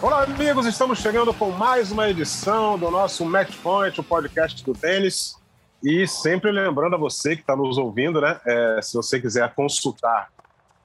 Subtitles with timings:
[0.00, 4.72] Olá, amigos, estamos chegando com mais uma edição do nosso Match Point, o podcast do
[4.72, 5.34] tênis.
[5.82, 8.40] E sempre lembrando a você que está nos ouvindo, né?
[8.46, 10.28] É, se você quiser consultar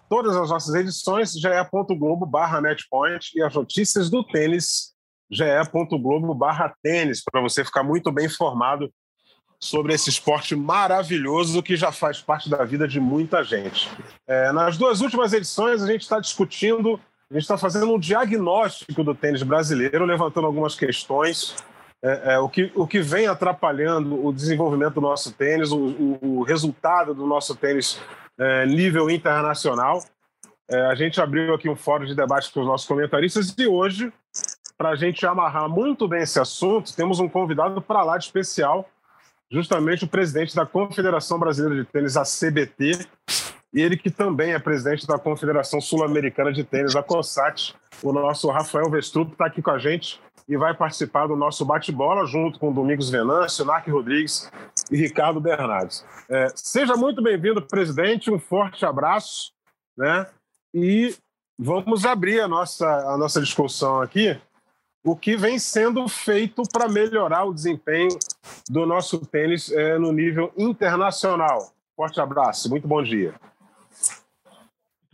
[0.09, 4.93] todas as nossas edições, ge.globo barra matchpoint e as notícias do tênis
[5.31, 8.91] ge.globo barra tênis, para você ficar muito bem informado
[9.59, 13.89] sobre esse esporte maravilhoso que já faz parte da vida de muita gente.
[14.27, 16.99] É, nas duas últimas edições, a gente está discutindo,
[17.33, 21.55] a gente está fazendo um diagnóstico do tênis brasileiro, levantando algumas questões,
[21.99, 26.19] é, é, o, que, o que vem atrapalhando o desenvolvimento do nosso tênis, o, o,
[26.21, 27.99] o resultado do nosso tênis
[28.37, 30.03] é, nível internacional.
[30.69, 34.13] É, a gente abriu aqui um fórum de debate com os nossos comentaristas e hoje
[34.77, 38.87] para a gente amarrar muito bem esse assunto, temos um convidado para lá de especial,
[39.51, 43.07] justamente o presidente da Confederação Brasileira de Tênis, a CBT,
[43.73, 47.75] e ele que também é presidente da Confederação Sul-Americana de Tênis, a COSAT.
[48.01, 52.25] O nosso Rafael Vestrup está aqui com a gente e vai participar do nosso bate-bola
[52.25, 54.51] junto com Domingos Venâncio, Narc Rodrigues
[54.91, 56.05] e Ricardo Bernardes.
[56.29, 59.53] É, seja muito bem-vindo, presidente, um forte abraço,
[59.97, 60.27] né?
[60.73, 61.15] E
[61.57, 64.39] vamos abrir a nossa, a nossa discussão aqui
[65.03, 68.17] o que vem sendo feito para melhorar o desempenho
[68.69, 71.73] do nosso tênis é, no nível internacional.
[71.95, 73.33] Forte abraço, muito bom dia.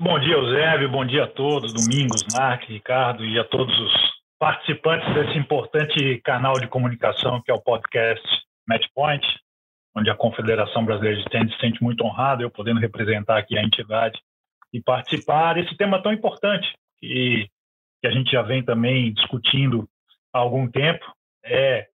[0.02, 3.92] Bom dia, Eusébio, bom dia a todos, Domingos, Narc, Ricardo e a todos os
[4.40, 8.26] participantes desse importante canal de comunicação que é o podcast
[8.66, 9.28] Matchpoint,
[9.94, 13.62] onde a Confederação Brasileira de Tênis se sente muito honrado eu podendo representar aqui a
[13.62, 14.18] entidade
[14.72, 15.56] e participar.
[15.56, 17.50] Desse tema tão importante que
[18.02, 19.86] que a gente já vem também discutindo
[20.34, 21.06] há algum tempo,
[21.44, 21.90] é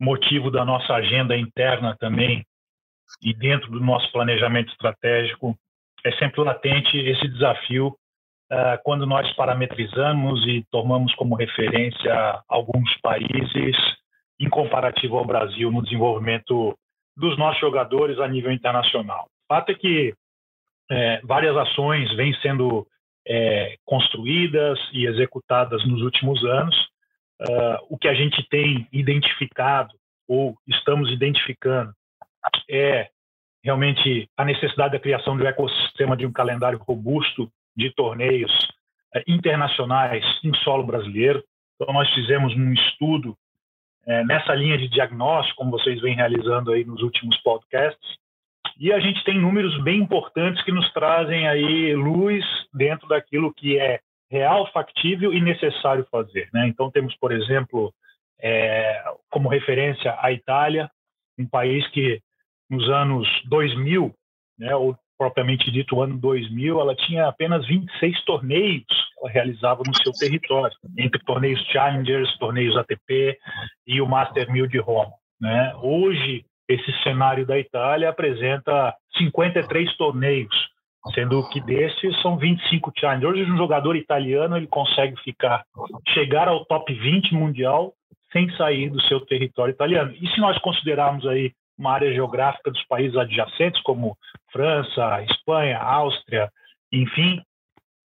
[0.00, 2.46] motivo da nossa agenda interna também
[3.20, 5.58] e dentro do nosso planejamento estratégico,
[6.04, 13.76] é sempre latente esse desafio uh, quando nós parametrizamos e tomamos como referência alguns países
[14.40, 16.76] em comparativo ao Brasil no desenvolvimento
[17.16, 19.24] dos nossos jogadores a nível internacional.
[19.24, 20.14] O fato é que
[20.90, 22.86] é, várias ações vêm sendo
[23.26, 26.76] é, construídas e executadas nos últimos anos.
[27.40, 29.94] Uh, o que a gente tem identificado
[30.26, 31.92] ou estamos identificando
[32.68, 33.08] é
[33.68, 38.50] realmente a necessidade da criação de um ecossistema de um calendário robusto de torneios
[39.14, 41.44] uh, internacionais em solo brasileiro.
[41.74, 43.36] Então, nós fizemos um estudo
[44.06, 48.16] uh, nessa linha de diagnóstico, como vocês vêm realizando aí nos últimos podcasts,
[48.80, 53.78] e a gente tem números bem importantes que nos trazem aí luz dentro daquilo que
[53.78, 54.00] é
[54.30, 56.48] real, factível e necessário fazer.
[56.54, 56.68] Né?
[56.68, 57.92] Então, temos, por exemplo,
[58.40, 60.90] é, como referência a Itália,
[61.38, 62.22] um país que
[62.70, 64.12] nos anos 2000,
[64.58, 69.82] né, ou propriamente dito o ano 2000, ela tinha apenas 26 torneios que ela realizava
[69.84, 73.36] no seu território, entre torneios Challengers, torneios ATP
[73.86, 75.12] e o Master 1000 de Roma.
[75.40, 75.74] Né?
[75.82, 80.54] Hoje, esse cenário da Itália apresenta 53 torneios,
[81.14, 83.32] sendo que desses são 25 challengers.
[83.32, 85.64] Hoje um jogador italiano ele consegue ficar
[86.08, 87.94] chegar ao top 20 mundial
[88.30, 90.12] sem sair do seu território italiano.
[90.20, 94.16] E se nós considerarmos aí uma área geográfica dos países adjacentes como
[94.50, 96.50] França, Espanha, Áustria,
[96.92, 97.40] enfim,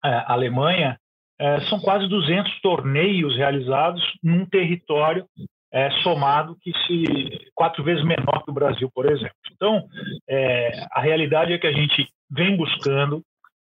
[0.04, 0.98] é, Alemanha,
[1.40, 5.26] é, são quase 200 torneios realizados num território
[5.72, 9.36] é, somado que se quatro vezes menor que o Brasil, por exemplo.
[9.54, 9.86] Então,
[10.28, 13.22] é, a realidade é que a gente vem buscando,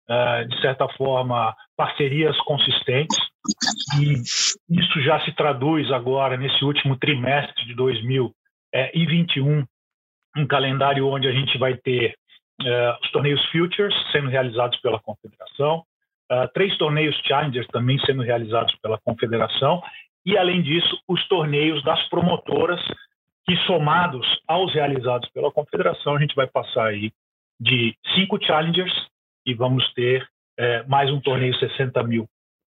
[0.08, 3.16] é, de certa forma, parcerias consistentes
[3.98, 4.22] e
[4.70, 9.64] isso já se traduz agora nesse último trimestre de 2021,
[10.36, 12.14] um calendário onde a gente vai ter
[12.62, 15.84] é, os torneios Futures sendo realizados pela Confederação,
[16.32, 19.82] Uh, três torneios Challengers também sendo realizados pela Confederação
[20.24, 22.80] e, além disso, os torneios das promotoras,
[23.46, 27.12] que somados aos realizados pela confederação, a gente vai passar aí
[27.60, 28.92] de cinco challengers
[29.46, 30.26] e vamos ter
[30.58, 32.26] é, mais um torneio 60 mil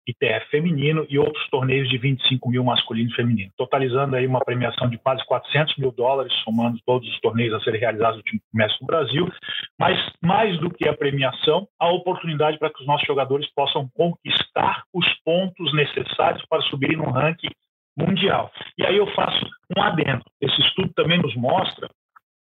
[0.07, 4.89] ITF feminino e outros torneios de 25 mil masculino e feminino, totalizando aí uma premiação
[4.89, 8.79] de quase 400 mil dólares, somando todos os torneios a serem realizados no último trimestre
[8.81, 9.33] no Brasil,
[9.79, 14.83] mas mais do que a premiação, a oportunidade para que os nossos jogadores possam conquistar
[14.93, 17.51] os pontos necessários para subir no ranking
[17.97, 18.51] mundial.
[18.79, 19.45] E aí eu faço
[19.77, 20.25] um adendo.
[20.41, 21.89] Esse estudo também nos mostra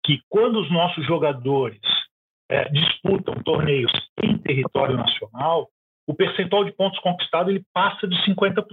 [0.04, 1.80] que quando os nossos jogadores
[2.48, 3.92] é, disputam torneios
[4.22, 5.68] em território nacional,
[6.10, 8.64] o percentual de pontos conquistados ele passa de 50%.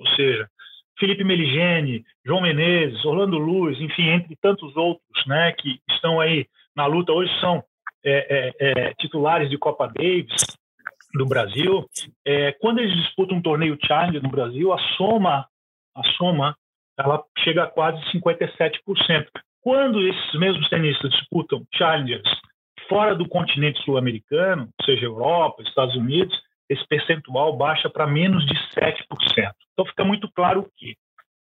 [0.00, 0.48] Ou seja,
[0.98, 6.86] Felipe Meligeni, João Menezes, Orlando Luz, enfim, entre tantos outros né, que estão aí na
[6.86, 7.62] luta, hoje são
[8.04, 10.58] é, é, é titulares de Copa Davis
[11.14, 11.88] do Brasil.
[12.26, 15.46] É, quando eles disputam um torneio Challenger no Brasil, a soma,
[15.94, 16.56] a soma
[16.98, 19.28] ela chega a quase 57%.
[19.62, 22.28] Quando esses mesmos tenistas disputam Challengers
[22.88, 26.36] fora do continente sul-americano, seja Europa, Estados Unidos,
[26.68, 29.04] esse percentual baixa para menos de 7%.
[29.72, 30.96] Então fica muito claro que,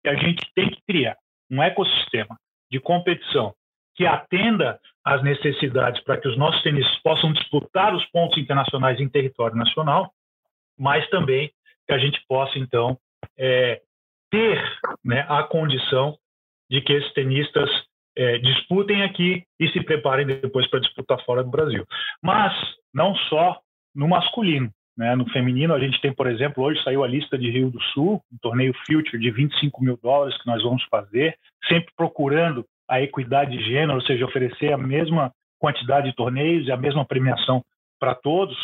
[0.04, 1.16] a gente tem que criar
[1.50, 2.38] um ecossistema
[2.70, 3.52] de competição
[3.96, 9.08] que atenda às necessidades para que os nossos tenistas possam disputar os pontos internacionais em
[9.08, 10.12] território nacional,
[10.78, 11.50] mas também
[11.88, 12.96] que a gente possa, então,
[13.36, 13.80] é,
[14.30, 14.62] ter
[15.04, 16.16] né, a condição
[16.70, 17.68] de que esses tenistas
[18.16, 21.84] é, disputem aqui e se preparem depois para disputar fora do Brasil.
[22.22, 22.52] Mas
[22.92, 23.60] não só
[23.94, 24.70] no masculino.
[24.96, 25.14] Né?
[25.14, 28.22] No feminino, a gente tem, por exemplo, hoje saiu a lista de Rio do Sul,
[28.32, 31.36] um torneio Future de 25 mil dólares que nós vamos fazer,
[31.68, 36.72] sempre procurando a equidade de gênero, ou seja, oferecer a mesma quantidade de torneios e
[36.72, 37.62] a mesma premiação
[37.98, 38.56] para todos.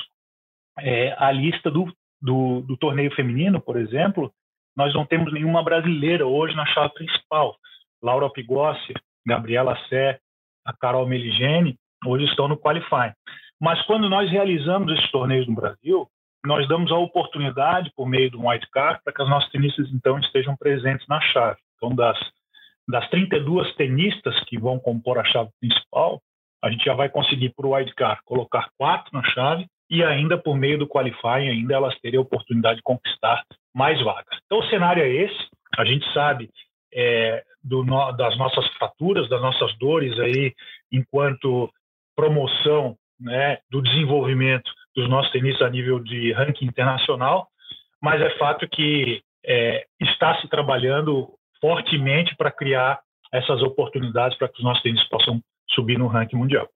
[0.79, 4.33] É, a lista do, do, do torneio feminino, por exemplo,
[4.77, 7.57] nós não temos nenhuma brasileira hoje na chave principal.
[8.03, 8.95] Laura Pigossi,
[9.27, 10.19] Gabriela Sé,
[10.65, 11.77] a Carol Meligeni,
[12.07, 13.13] hoje estão no qualifying.
[13.61, 16.09] Mas quando nós realizamos esses torneios no Brasil,
[16.45, 20.57] nós damos a oportunidade, por meio do wildcard, para que as nossas tenistas, então, estejam
[20.57, 21.59] presentes na chave.
[21.77, 22.19] Então, das,
[22.89, 26.21] das 32 tenistas que vão compor a chave principal,
[26.63, 30.79] a gente já vai conseguir, por wildcard, colocar quatro na chave e ainda, por meio
[30.79, 33.45] do qualifying, ainda elas terem a oportunidade de conquistar
[33.75, 34.39] mais vagas.
[34.47, 35.49] Então, o cenário é esse.
[35.77, 36.51] A gente sabe
[36.93, 37.85] é, do,
[38.17, 40.53] das nossas fraturas, das nossas dores aí,
[40.91, 41.71] enquanto
[42.17, 47.49] promoção né, do desenvolvimento dos nossos tenistas a nível de ranking internacional,
[48.01, 53.01] mas é fato que é, está se trabalhando fortemente para criar
[53.33, 55.41] essas oportunidades para que os nossos tenistas possam
[55.71, 56.69] subir no ranking mundial.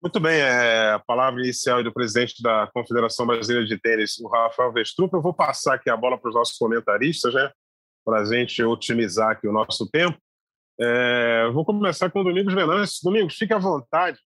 [0.00, 4.28] Muito bem, é, a palavra inicial é do presidente da Confederação Brasileira de Tênis, o
[4.28, 5.12] Rafael Vestrup.
[5.12, 7.50] Eu vou passar aqui a bola para os nossos comentaristas, né,
[8.04, 10.18] para a gente otimizar aqui o nosso tempo.
[10.80, 12.98] É, vou começar com o Domingos Venâncio.
[13.04, 14.18] Domingos, fique à vontade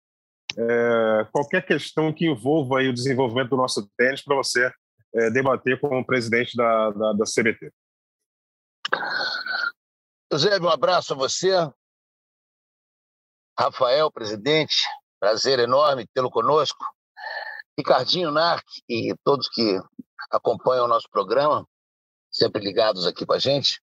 [0.56, 4.72] é, qualquer questão que envolva o desenvolvimento do nosso tênis para você
[5.14, 7.72] é, debater com o presidente da, da, da CBT.
[10.32, 11.52] José, um abraço a você.
[13.58, 14.76] Rafael, presidente,
[15.20, 16.84] prazer enorme tê-lo conosco.
[17.78, 19.78] Ricardinho Narc e todos que
[20.30, 21.66] acompanham o nosso programa,
[22.30, 23.80] sempre ligados aqui com a gente.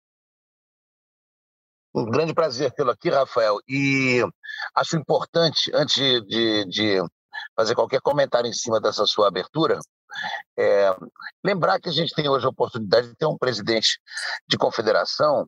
[1.93, 3.59] Um grande prazer tê-lo aqui, Rafael.
[3.67, 4.23] E
[4.75, 7.01] acho importante, antes de, de,
[7.55, 9.79] fazer qualquer comentário em cima dessa sua abertura,
[10.57, 10.95] é,
[11.43, 13.99] lembrar que a gente tem hoje a oportunidade de ter um presidente
[14.47, 15.47] de confederação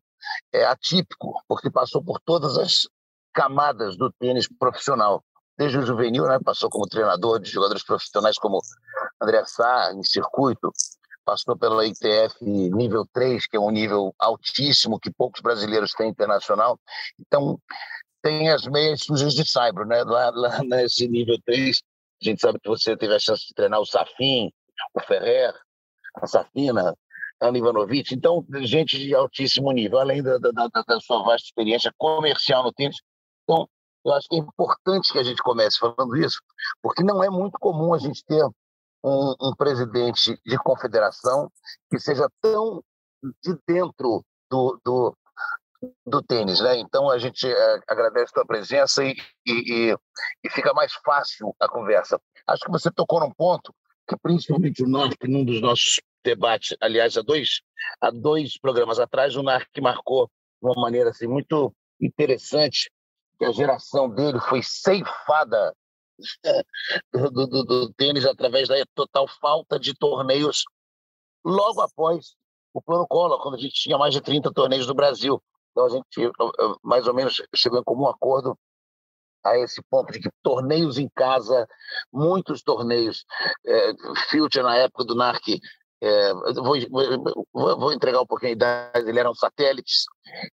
[0.54, 2.88] é, atípico, porque passou por todas as
[3.34, 5.24] camadas do tênis profissional.
[5.58, 8.60] Desde o juvenil, né, passou como treinador de jogadores profissionais como
[9.22, 10.72] André Sá, em circuito,
[11.26, 16.80] passou pela ITF nível 3, que é um nível altíssimo que poucos brasileiros têm internacional.
[17.20, 17.60] Então,
[18.22, 20.04] tem as meias sujas de saibro, né?
[20.04, 21.82] Lá, lá nesse nível 3,
[22.22, 24.52] a gente sabe que você teve a chance de treinar o Safin,
[24.94, 25.54] o Ferrer,
[26.16, 26.96] a Safina,
[27.42, 28.14] a Ivanovic.
[28.14, 32.98] Então, gente de altíssimo nível, além da, da, da sua vasta experiência comercial no tênis.
[33.44, 33.68] Então,
[34.06, 36.40] eu acho que é importante que a gente comece falando isso,
[36.82, 38.44] porque não é muito comum a gente ter
[39.06, 41.52] um, um presidente de confederação
[41.92, 42.84] que seja tão
[43.44, 45.18] de dentro do, do,
[46.06, 46.80] do tênis, né?
[46.80, 49.96] Então a gente é, agradece a tua presença e, e,
[50.44, 52.20] e, fica mais fácil a conversa.
[52.48, 53.74] Acho que você tocou num ponto
[54.08, 57.62] que principalmente o NARC, num dos nossos debates, aliás, há dois,
[58.02, 60.28] há dois programas atrás, o NARC marcou
[60.62, 61.72] de uma maneira assim, muito
[62.02, 62.92] interessante
[63.38, 65.76] que a geração dele foi ceifada
[67.14, 70.64] do, do, do, tênis através da total falta de torneios
[71.44, 72.36] logo após
[72.74, 75.42] o plano Collor, quando a gente tinha mais de 30 torneios no Brasil.
[75.72, 76.32] Então a gente
[76.84, 78.58] mais ou menos chegou em comum acordo
[79.44, 81.68] a esse ponto de que torneios em casa,
[82.12, 83.24] muitos torneios,
[83.66, 83.94] é,
[84.30, 85.60] Future na época do NARC
[86.02, 86.76] é, vou,
[87.54, 90.06] vou, vou, entregar um pouquinho a idade, ele eram satélites,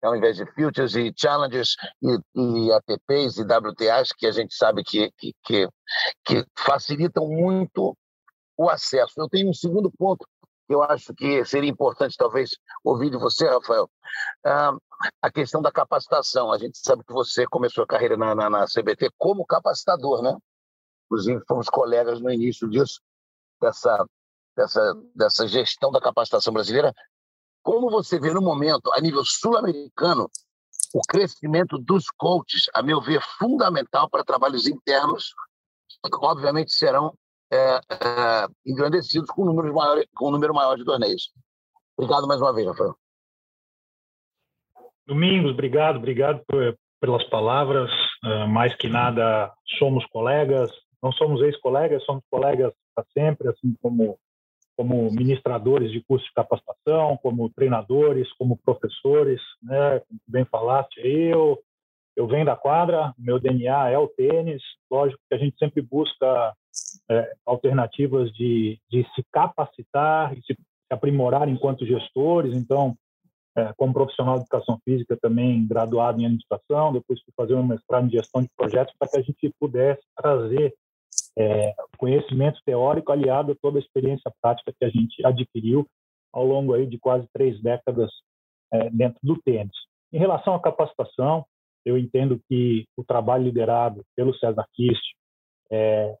[0.02, 4.82] ao invés de filters e challengers e, e ATPs e WTAs, que a gente sabe
[4.82, 5.68] que, que, que,
[6.24, 7.96] que facilitam muito
[8.56, 9.14] o acesso.
[9.16, 10.26] Eu tenho um segundo ponto
[10.68, 12.50] eu acho que seria importante, talvez,
[12.84, 13.90] ouvir de você, Rafael,
[14.44, 14.76] ah,
[15.22, 16.52] a questão da capacitação.
[16.52, 20.36] A gente sabe que você começou a carreira na, na, na CBT como capacitador, né?
[21.06, 23.00] Inclusive, fomos colegas no início disso,
[23.60, 24.04] dessa,
[24.58, 26.92] dessa, dessa gestão da capacitação brasileira.
[27.62, 30.28] Como você vê no momento, a nível sul-americano,
[30.94, 35.32] o crescimento dos coaches, a meu ver, fundamental para trabalhos internos,
[36.04, 37.14] que obviamente serão
[37.52, 41.30] é, é, engrandecidos com, números maiores, com um número maior de torneios.
[41.96, 42.96] Obrigado mais uma vez, Rafael.
[45.06, 46.44] Domingos, obrigado, obrigado
[47.00, 47.90] pelas palavras.
[48.24, 50.70] Uh, mais que nada, somos colegas,
[51.02, 54.18] não somos ex-colegas, somos colegas para sempre, assim como
[54.78, 59.98] como ministradores de curso de capacitação, como treinadores, como professores, né?
[60.06, 61.58] Como bem falaste, eu
[62.16, 64.60] eu venho da quadra, meu DNA é o tênis.
[64.90, 66.52] Lógico que a gente sempre busca
[67.08, 72.56] é, alternativas de, de se capacitar e se, se aprimorar enquanto gestores.
[72.56, 72.96] Então,
[73.56, 78.06] é, como profissional de educação física, também graduado em administração, depois fui fazer um mestrado
[78.06, 80.74] em gestão de projetos para que a gente pudesse trazer
[81.38, 85.86] é, conhecimento teórico aliado a toda a experiência prática que a gente adquiriu
[86.32, 88.10] ao longo aí de quase três décadas
[88.72, 89.74] é, dentro do tênis.
[90.12, 91.46] Em relação à capacitação,
[91.84, 95.02] eu entendo que o trabalho liderado pelo César Kist
[95.70, 96.16] é,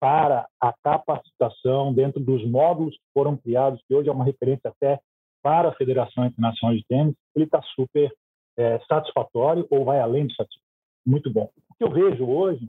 [0.00, 5.00] para a capacitação dentro dos módulos que foram criados, que hoje é uma referência até
[5.42, 8.10] para a Federação Internacional de Tênis, ele está super
[8.56, 10.64] é, satisfatório ou vai além de satisfatório.
[11.06, 11.50] Muito bom.
[11.68, 12.68] O que eu vejo hoje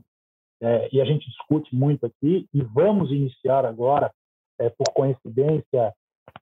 [0.62, 4.10] é, e a gente discute muito aqui, e vamos iniciar agora,
[4.58, 5.94] é, por coincidência,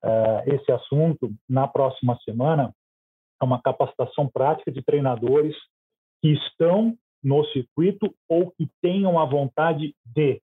[0.02, 2.72] é, esse assunto na próxima semana,
[3.40, 5.54] é uma capacitação prática de treinadores
[6.22, 10.40] que estão no circuito ou que tenham a vontade de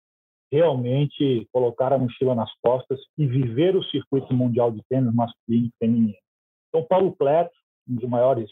[0.52, 5.74] realmente colocar a mochila nas costas e viver o circuito mundial de tênis masculino e
[5.80, 6.18] feminino.
[6.68, 7.54] Então, Paulo Cleto,
[7.88, 8.50] um dos maiores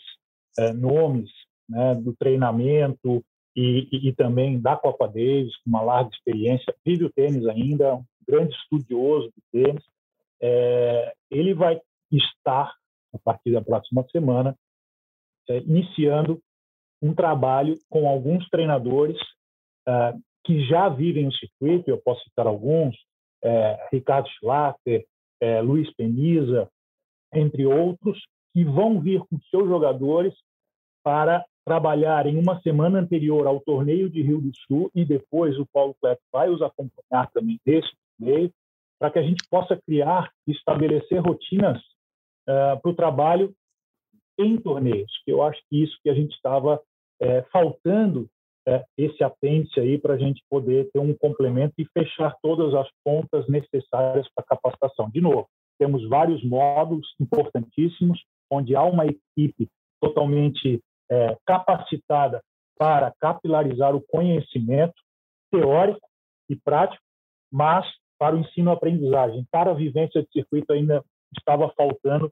[0.58, 1.30] é, nomes
[1.68, 3.24] né, do treinamento,
[3.56, 7.96] e, e, e, também da Copa Davis, com uma larga experiência, vive o tênis ainda,
[7.96, 9.84] um grande estudioso do tênis.
[10.42, 11.80] É, ele vai
[12.12, 12.74] estar,
[13.14, 14.56] a partir da próxima semana,
[15.50, 16.42] é, iniciando
[17.02, 19.18] um trabalho com alguns treinadores
[19.88, 20.14] é,
[20.44, 22.96] que já vivem o circuito, eu posso citar alguns,
[23.44, 25.06] é, Ricardo Schlatter,
[25.42, 26.70] é, Luiz Peniza,
[27.34, 28.20] entre outros,
[28.54, 30.34] que vão vir com seus jogadores
[31.04, 35.68] para trabalhar em uma semana anterior ao torneio de Rio do Sul e depois o
[35.72, 38.52] Paulo Cleto vai os acompanhar também nesse torneio,
[39.00, 43.54] para que a gente possa criar e estabelecer rotinas uh, para o trabalho
[44.38, 46.82] em torneios, que eu acho que isso que a gente estava
[47.22, 48.30] é, faltando
[48.68, 52.88] é, esse apêndice aí para a gente poder ter um complemento e fechar todas as
[53.04, 55.10] pontas necessárias para capacitação.
[55.10, 55.48] De novo,
[55.78, 59.68] temos vários módulos importantíssimos, onde há uma equipe
[60.02, 62.42] totalmente é, capacitada
[62.78, 64.96] para capilarizar o conhecimento
[65.52, 66.08] teórico
[66.50, 67.04] e prático,
[67.52, 67.86] mas
[68.18, 71.04] para o ensino-aprendizagem, para a vivência de circuito ainda
[71.38, 72.32] estava faltando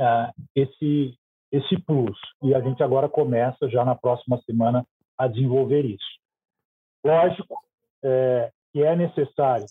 [0.00, 1.16] é, esse
[1.52, 4.84] esse plus e a gente agora começa já na próxima semana
[5.16, 6.18] a desenvolver isso.
[7.04, 7.60] Lógico
[8.02, 9.66] é, que é necessário,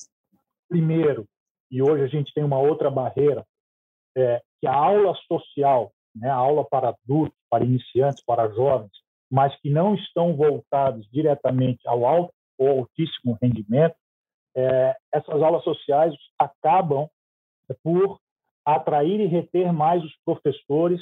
[0.69, 1.27] primeiro,
[1.69, 3.45] e hoje a gente tem uma outra barreira,
[4.15, 8.89] é, que a aula social, né, a aula para adultos, para iniciantes, para jovens,
[9.31, 13.93] mas que não estão voltados diretamente ao alto ou altíssimo rendimento,
[14.57, 17.07] é, essas aulas sociais acabam
[17.83, 18.19] por
[18.65, 20.99] atrair e reter mais os professores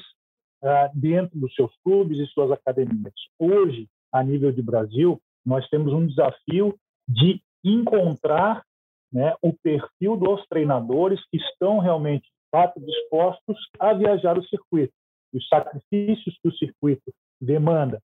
[0.62, 3.14] é, dentro dos seus clubes e suas academias.
[3.40, 6.78] Hoje, a nível de Brasil, nós temos um desafio
[7.08, 8.62] de encontrar
[9.10, 14.94] né, o perfil dos treinadores que estão realmente fato dispostos a viajar o circuito
[15.34, 18.02] os sacrifícios que o circuito demanda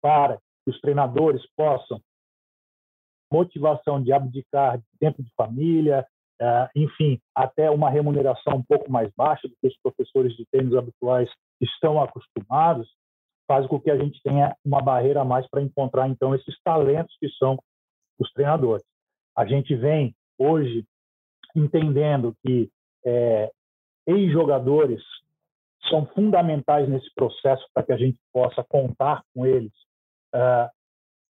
[0.00, 2.00] para que os treinadores possam
[3.32, 6.06] motivação de abdicar de tempo de família,
[6.40, 10.74] eh, enfim, até uma remuneração um pouco mais baixa do que os professores de tênis
[10.74, 12.88] habituais estão acostumados,
[13.46, 17.16] faz com que a gente tenha uma barreira a mais para encontrar então esses talentos
[17.20, 17.58] que são
[18.18, 18.84] os treinadores.
[19.36, 20.84] A gente vem hoje
[21.54, 22.70] entendendo que
[23.04, 23.50] é,
[24.06, 25.02] ex-jogadores
[25.90, 29.72] são fundamentais nesse processo para que a gente possa contar com eles
[30.34, 30.70] uh,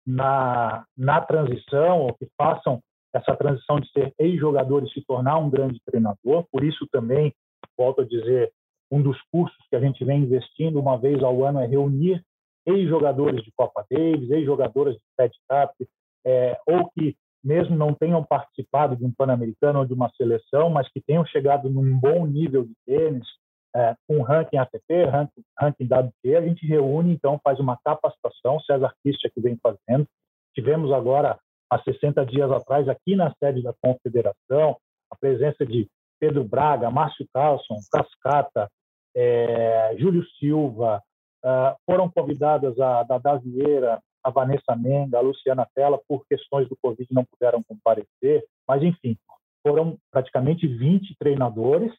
[0.07, 2.81] na, na transição, ou que façam
[3.15, 6.45] essa transição de ser ex-jogador e se tornar um grande treinador.
[6.51, 7.33] Por isso também,
[7.77, 8.53] volto a dizer,
[8.91, 12.23] um dos cursos que a gente vem investindo uma vez ao ano é reunir
[12.67, 15.89] ex-jogadores de Copa Davis, ex-jogadores de Fed Cup,
[16.25, 20.89] é, ou que mesmo não tenham participado de um Pan-Americano ou de uma seleção, mas
[20.89, 23.27] que tenham chegado num bom nível de tênis,
[23.77, 28.93] é, com ranking ATP, ranking, ranking WT, a gente reúne, então, faz uma capacitação, César
[29.03, 30.07] Christian que vem fazendo.
[30.55, 31.39] Tivemos agora,
[31.71, 34.79] há 60 dias atrás, aqui na sede da Confederação,
[35.11, 35.87] a presença de
[36.19, 38.71] Pedro Braga, Márcio Carlson, Cascata,
[39.15, 41.03] é, Júlio Silva,
[41.45, 46.77] uh, foram convidadas a Dada Vieira, a Vanessa Menga, a Luciana Tela, por questões do
[46.83, 49.17] Covid não puderam comparecer, mas enfim,
[49.63, 51.93] foram praticamente 20 treinadores,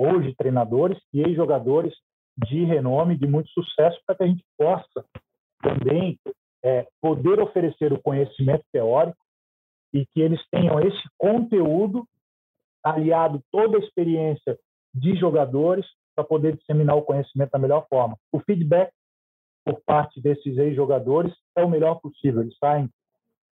[0.00, 1.92] hoje treinadores e ex-jogadores
[2.48, 5.04] de renome, de muito sucesso, para que a gente possa
[5.62, 6.18] também
[6.64, 9.18] é, poder oferecer o conhecimento teórico
[9.92, 12.06] e que eles tenham esse conteúdo
[12.82, 14.58] aliado toda a experiência
[14.94, 18.16] de jogadores para poder disseminar o conhecimento da melhor forma.
[18.32, 18.90] O feedback
[19.64, 22.40] por parte desses ex-jogadores é o melhor possível.
[22.40, 22.88] Eles saem,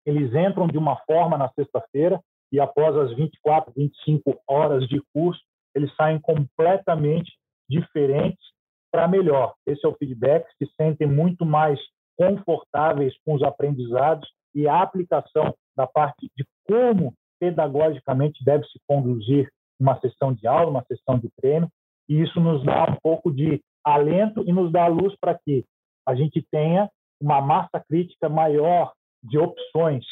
[0.05, 5.41] eles entram de uma forma na sexta-feira e após as 24, 25 horas de curso,
[5.77, 7.31] eles saem completamente
[7.69, 8.43] diferentes
[8.91, 9.53] para melhor.
[9.65, 11.79] Esse é o feedback, se sentem muito mais
[12.17, 19.47] confortáveis com os aprendizados e a aplicação da parte de como pedagogicamente deve se conduzir
[19.79, 21.69] uma sessão de aula, uma sessão de treino,
[22.09, 25.63] e isso nos dá um pouco de alento e nos dá luz para que
[26.07, 26.89] a gente tenha
[27.21, 28.93] uma massa crítica maior
[29.23, 30.05] de opções,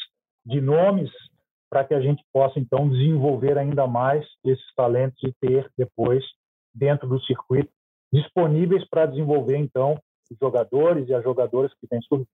[0.44, 1.10] de nomes,
[1.68, 6.24] para que a gente possa, então, desenvolver ainda mais esses talentos e ter depois,
[6.74, 7.70] dentro do circuito,
[8.12, 12.28] disponíveis para desenvolver, então, os jogadores e as jogadoras que têm surgido.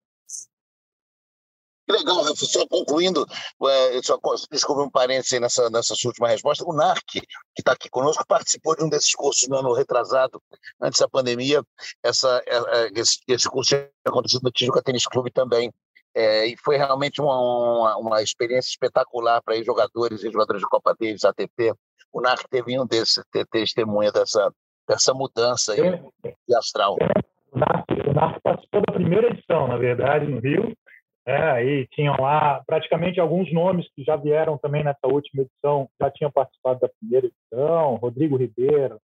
[1.89, 3.27] Legal, só concluindo,
[3.65, 4.19] é, só
[4.51, 6.65] descobri um parênteses nessa, nessa sua última resposta.
[6.65, 7.21] O NARC, que
[7.59, 10.41] está aqui conosco, participou de um desses cursos no ano retrasado,
[10.81, 11.63] antes da pandemia.
[12.03, 15.73] Essa, é, é, esse, esse curso tinha acontecido no Tijuca Tênis Clube também.
[16.15, 20.95] É, e foi realmente uma, uma, uma experiência espetacular para jogadores e jogadores de Copa
[20.99, 21.73] Davis, ATP.
[22.13, 24.53] O NARC teve um desses, testemunha dessa,
[24.87, 25.99] dessa mudança aí,
[26.47, 26.97] de astral.
[27.53, 30.77] O NARC, o NARC participou da primeira edição, na verdade, no Rio,
[31.25, 36.11] é, aí tinham lá praticamente alguns nomes que já vieram também nessa última edição, já
[36.11, 38.99] tinham participado da primeira edição, Rodrigo Ribeiro,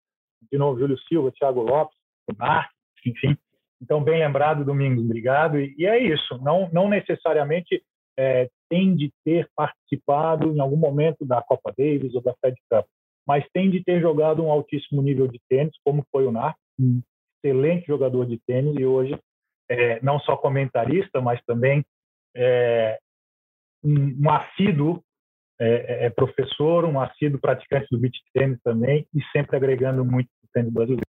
[0.51, 1.95] de novo Júlio Silva, Thiago Lopes,
[2.35, 2.73] Marques,
[3.05, 3.37] enfim.
[3.81, 5.59] Então, bem lembrado, Domingos, obrigado.
[5.59, 7.81] E, e é isso, não, não necessariamente
[8.17, 12.85] é, tem de ter participado em algum momento da Copa Davis ou da Fed Cup,
[13.25, 17.01] mas tem de ter jogado um altíssimo nível de tênis, como foi o Narc, um
[17.43, 19.17] excelente jogador de tênis e hoje
[19.69, 21.85] é, não só comentarista, mas também
[22.35, 22.97] é,
[23.83, 25.03] um, um assíduo
[25.59, 30.27] é, é, é, professor, um assíduo praticante do beach tênis também e sempre agregando muito
[30.43, 31.06] o tênis brasileiro.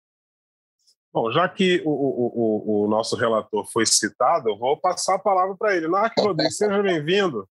[1.14, 5.18] Bom, já que o, o, o, o, nosso relator foi citado, eu vou passar a
[5.20, 5.86] palavra para ele.
[5.86, 7.48] Narco Rodrigues, seja bem-vindo.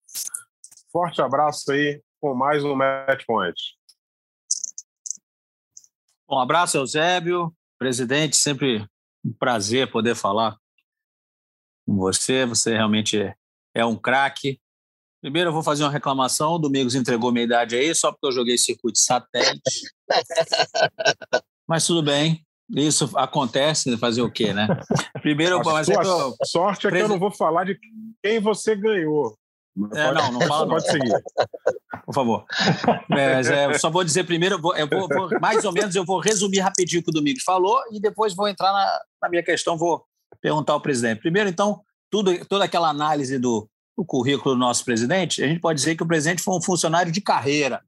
[0.92, 3.56] Forte abraço aí com mais um Match Point.
[6.30, 8.86] Um abraço, Eusébio, presidente, sempre
[9.24, 10.58] um prazer poder falar
[11.86, 12.46] com você.
[12.46, 13.34] Você realmente é
[13.74, 14.60] é um craque.
[15.22, 18.32] Primeiro eu vou fazer uma reclamação, o Domingos entregou minha idade aí, só porque eu
[18.34, 19.90] joguei circuito satélite.
[21.66, 24.68] mas tudo bem, isso acontece, fazer o quê, né?
[25.22, 26.36] Primeiro, a mas é eu...
[26.46, 27.78] sorte é que eu não vou falar de
[28.22, 29.38] quem você ganhou.
[29.94, 30.68] É, não, não fala.
[30.68, 31.12] Pode seguir.
[32.06, 32.46] Por favor.
[33.10, 36.06] Mas, é, só vou dizer primeiro, eu vou, eu vou, vou, mais ou menos, eu
[36.06, 39.42] vou resumir rapidinho o que o Domingos falou e depois vou entrar na, na minha
[39.42, 40.06] questão, vou
[40.40, 41.22] perguntar ao presidente.
[41.22, 45.80] Primeiro, então, tudo, toda aquela análise do, do currículo do nosso presidente, a gente pode
[45.80, 47.82] dizer que o presidente foi um funcionário de carreira.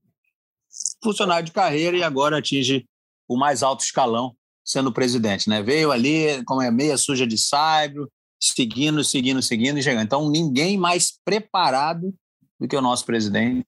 [1.04, 2.86] Funcionário de carreira e agora atinge
[3.28, 5.48] o mais alto escalão sendo presidente.
[5.48, 5.62] Né?
[5.62, 10.04] Veio ali, como é meia suja de saibro, seguindo, seguindo, seguindo e chegando.
[10.04, 12.14] Então, ninguém mais preparado
[12.60, 13.66] do que o nosso presidente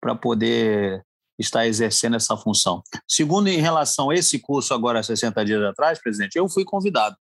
[0.00, 1.04] para poder
[1.38, 2.82] estar exercendo essa função.
[3.08, 7.16] Segundo, em relação a esse curso agora, 60 dias atrás, presidente, eu fui convidado.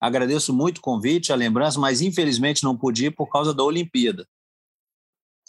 [0.00, 4.26] Agradeço muito o convite, a lembrança, mas infelizmente não pude ir por causa da Olimpíada.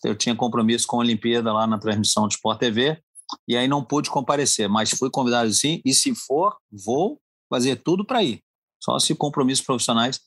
[0.03, 3.01] Eu tinha compromisso com a Olimpíada lá na transmissão de Sport TV
[3.47, 8.05] e aí não pude comparecer, mas fui convidado sim e se for, vou fazer tudo
[8.05, 8.39] para ir.
[8.81, 10.19] Só se compromissos profissionais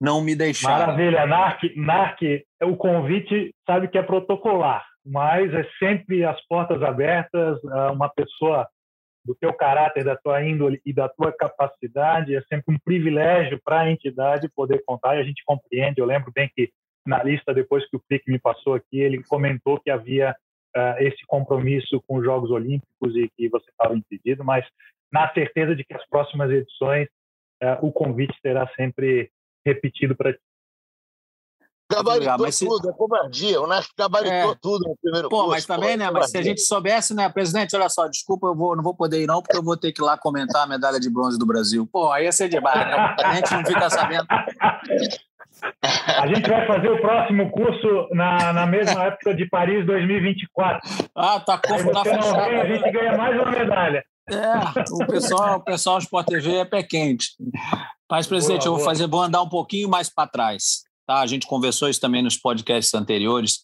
[0.00, 0.86] não me deixarem.
[0.86, 2.20] Maravilha, Narc, Narc,
[2.62, 7.58] o convite sabe que é protocolar, mas é sempre as portas abertas,
[7.92, 8.68] uma pessoa
[9.24, 12.34] do teu caráter, da tua índole e da tua capacidade.
[12.34, 16.00] É sempre um privilégio para a entidade poder contar e a gente compreende.
[16.00, 16.70] Eu lembro bem que
[17.06, 20.34] na lista, depois que o Flick me passou aqui, ele comentou que havia
[20.76, 24.66] uh, esse compromisso com os Jogos Olímpicos e que você estava impedido, mas
[25.12, 27.08] na certeza de que as próximas edições
[27.62, 29.30] uh, o convite será sempre
[29.64, 30.40] repetido para ti.
[31.90, 32.88] Gabaritou mas tudo, se...
[32.88, 33.60] é covardia.
[33.60, 34.56] O Nath gabaritou é.
[34.62, 36.10] tudo no primeiro Pô, curso, mas também, pô, né?
[36.10, 39.22] Mas se a gente soubesse, né, presidente, olha só, desculpa, eu vou, não vou poder
[39.22, 41.44] ir não, porque eu vou ter que ir lá comentar a medalha de bronze do
[41.44, 41.86] Brasil.
[41.92, 43.16] Pô, aí ia ser demais, né?
[43.22, 44.26] A gente não fica sabendo.
[45.82, 50.80] A gente vai fazer o próximo curso na, na mesma época de Paris 2024.
[51.14, 52.36] Ah, tá, tá fechado.
[52.36, 54.04] a gente ganha mais uma medalha.
[54.30, 57.30] É, o pessoal, o pessoal Sport TV é pé quente.
[58.10, 58.90] Mas, presidente, boa, eu vou boa.
[58.90, 60.82] fazer, vou andar um pouquinho mais para trás.
[61.06, 61.20] Tá?
[61.20, 63.60] A gente conversou isso também nos podcasts anteriores.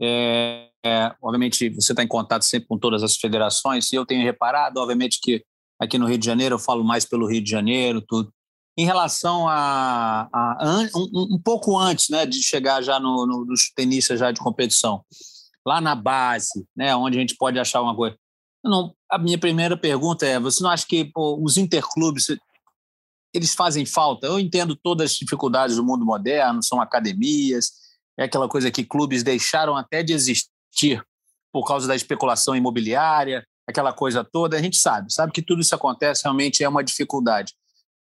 [0.00, 4.22] É, é, obviamente, você está em contato sempre com todas as federações, e eu tenho
[4.22, 5.42] reparado, obviamente, que
[5.80, 8.30] aqui no Rio de Janeiro, eu falo mais pelo Rio de Janeiro, tudo.
[8.76, 13.70] Em relação a, a um, um, pouco antes né, de chegar já no, no, nos
[13.74, 15.04] tenistas já de competição,
[15.64, 18.16] lá na base, né, onde a gente pode achar uma coisa.
[18.64, 22.26] Não, a minha primeira pergunta é: você não acha que pô, os interclubes
[23.34, 24.26] eles fazem falta.
[24.26, 27.72] Eu entendo todas as dificuldades do mundo moderno, são academias,
[28.16, 31.04] é aquela coisa que clubes deixaram até de existir
[31.52, 34.56] por causa da especulação imobiliária, aquela coisa toda.
[34.56, 37.52] A gente sabe, sabe que tudo isso acontece, realmente é uma dificuldade.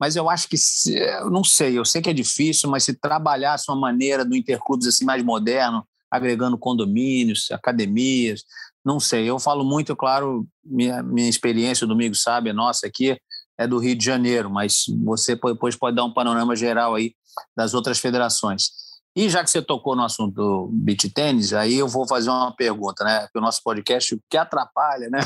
[0.00, 2.94] Mas eu acho que, se, eu não sei, eu sei que é difícil, mas se
[2.94, 8.42] trabalhasse uma maneira do interclubes assim mais moderno, agregando condomínios, academias,
[8.84, 9.28] não sei.
[9.28, 13.16] Eu falo muito, claro, minha, minha experiência, o Domingo sabe, a nossa aqui,
[13.56, 17.14] é do Rio de Janeiro, mas você depois pode dar um panorama geral aí
[17.56, 18.70] das outras federações.
[19.14, 22.54] E já que você tocou no assunto do beach tênis, aí eu vou fazer uma
[22.54, 23.28] pergunta, né?
[23.30, 25.20] Que o nosso podcast, o que atrapalha, né?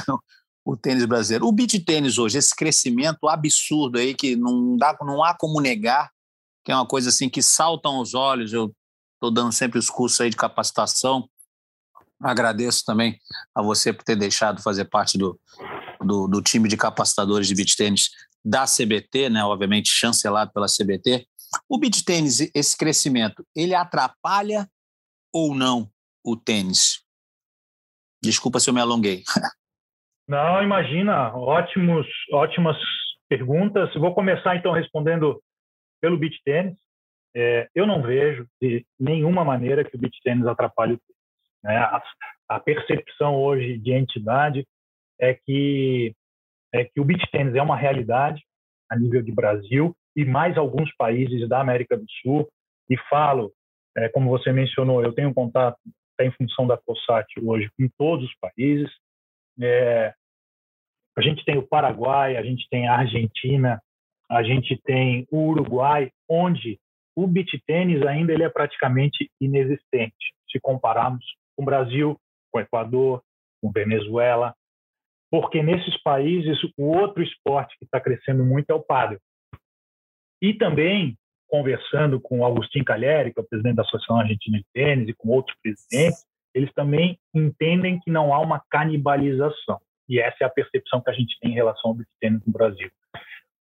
[0.66, 1.46] O tênis brasileiro.
[1.46, 6.10] O beach tênis hoje, esse crescimento absurdo aí que não dá, não há como negar,
[6.64, 8.52] que é uma coisa assim que salta aos olhos.
[8.52, 8.74] Eu
[9.14, 11.30] estou dando sempre os cursos aí de capacitação.
[12.20, 13.16] Agradeço também
[13.54, 15.38] a você por ter deixado fazer parte do,
[16.00, 18.10] do, do time de capacitadores de beach tênis
[18.44, 21.28] da CBT, né, obviamente chancelado pela CBT.
[21.68, 24.68] O beach tênis, esse crescimento, ele atrapalha
[25.32, 25.88] ou não
[26.24, 27.04] o tênis?
[28.20, 29.22] Desculpa se eu me alonguei.
[30.28, 32.76] Não, imagina, ótimos, ótimas
[33.28, 33.94] perguntas.
[33.94, 35.40] Vou começar então respondendo
[36.00, 36.76] pelo beach tênis.
[37.34, 41.16] É, eu não vejo de nenhuma maneira que o beach tênis atrapalhe o tênis.
[41.62, 41.76] Né?
[41.76, 42.02] A,
[42.48, 44.66] a percepção hoje de entidade
[45.20, 46.14] é que
[46.72, 48.42] é que o beach tennis é uma realidade
[48.90, 52.48] a nível de Brasil e mais alguns países da América do Sul.
[52.88, 53.52] E falo,
[53.96, 55.78] é, como você mencionou, eu tenho contato
[56.20, 58.90] em função da COSAT hoje com todos os países.
[59.60, 60.14] É,
[61.16, 63.82] a gente tem o Paraguai, a gente tem a Argentina,
[64.28, 66.78] a gente tem o Uruguai, onde
[67.14, 71.24] o beach tênis ainda ele é praticamente inexistente, se compararmos
[71.56, 72.20] com o Brasil,
[72.52, 73.22] com o Equador,
[73.62, 74.54] com Venezuela,
[75.30, 79.18] porque nesses países o outro esporte que está crescendo muito é o pádel.
[80.40, 81.16] E também,
[81.48, 85.30] conversando com Agostinho Calheri, que é o presidente da Associação Argentina de Tênis, e com
[85.30, 89.78] outros presidentes, eles também entendem que não há uma canibalização.
[90.08, 92.52] E essa é a percepção que a gente tem em relação ao beach tênis no
[92.52, 92.90] Brasil.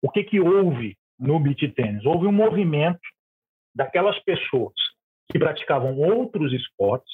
[0.01, 2.05] O que, que houve no beach tênis?
[2.05, 3.01] Houve um movimento
[3.75, 4.73] daquelas pessoas
[5.29, 7.11] que praticavam outros esportes,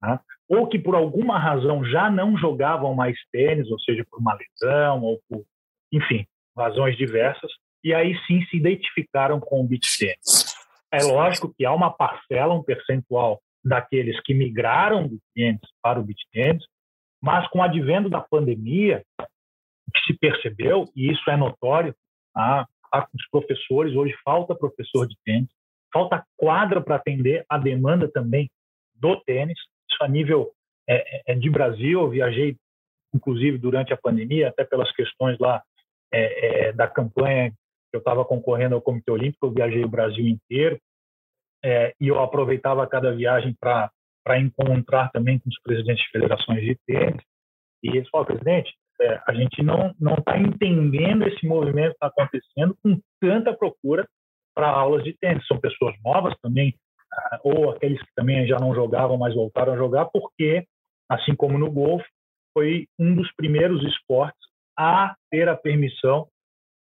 [0.00, 0.20] tá?
[0.48, 5.00] ou que por alguma razão já não jogavam mais tênis, ou seja, por uma lesão
[5.02, 5.44] ou por,
[5.92, 7.52] enfim, razões diversas,
[7.84, 10.56] e aí sim se identificaram com o beach tênis.
[10.90, 16.06] É lógico que há uma parcela, um percentual daqueles que migraram do tênis para o
[16.32, 16.64] tênis,
[17.20, 19.04] mas com o advento da pandemia,
[19.94, 21.94] que se percebeu, e isso é notório,
[22.34, 22.66] tá?
[22.90, 25.48] Tá os professores, hoje falta professor de tênis,
[25.92, 28.50] falta quadra para atender a demanda também
[28.94, 29.58] do tênis,
[29.90, 30.52] isso a nível
[30.88, 32.00] é, é, de Brasil.
[32.00, 32.56] Eu viajei,
[33.14, 35.62] inclusive, durante a pandemia, até pelas questões lá
[36.12, 40.26] é, é da campanha que eu estava concorrendo ao Comitê Olímpico, eu viajei o Brasil
[40.26, 40.78] inteiro
[41.64, 43.90] é, e eu aproveitava cada viagem para
[44.38, 47.22] encontrar também com os presidentes de federações de tênis.
[47.82, 52.06] E eles falaram, presidente, é, a gente não não está entendendo esse movimento que está
[52.06, 54.06] acontecendo com tanta procura
[54.54, 55.46] para aulas de tênis.
[55.46, 56.74] São pessoas novas também,
[57.42, 60.64] ou aqueles que também já não jogavam, mas voltaram a jogar, porque,
[61.08, 62.06] assim como no golfe,
[62.54, 64.40] foi um dos primeiros esportes
[64.78, 66.28] a ter a permissão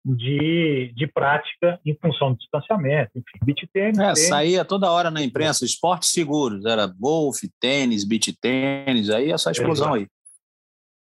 [0.04, 3.10] de, de prática em função do distanciamento.
[3.14, 3.98] Enfim, beach tênis.
[3.98, 4.28] É, tênis.
[4.28, 9.94] saía toda hora na imprensa, esportes seguros, era golfe, tênis, beach tênis, aí essa explosão
[9.94, 10.06] aí.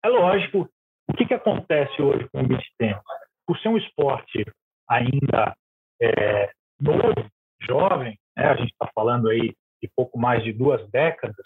[0.03, 0.69] É lógico.
[1.07, 3.01] O que, que acontece hoje com o beach tênis?
[3.45, 4.45] Por ser um esporte
[4.87, 5.55] ainda
[6.01, 7.25] é, novo,
[7.61, 8.45] jovem, né?
[8.45, 11.45] A gente está falando aí de pouco mais de duas décadas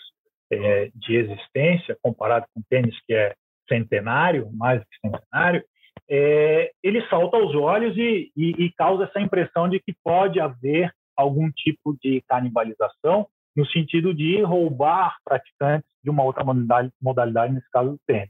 [0.51, 3.33] é, de existência, comparado com o tênis que é
[3.67, 5.63] centenário, mais que centenário,
[6.09, 10.91] é, ele salta aos olhos e, e, e, causa essa impressão de que pode haver
[11.15, 17.69] algum tipo de canibalização, no sentido de roubar praticantes de uma outra modalidade, modalidade nesse
[17.71, 18.29] caso do tênis.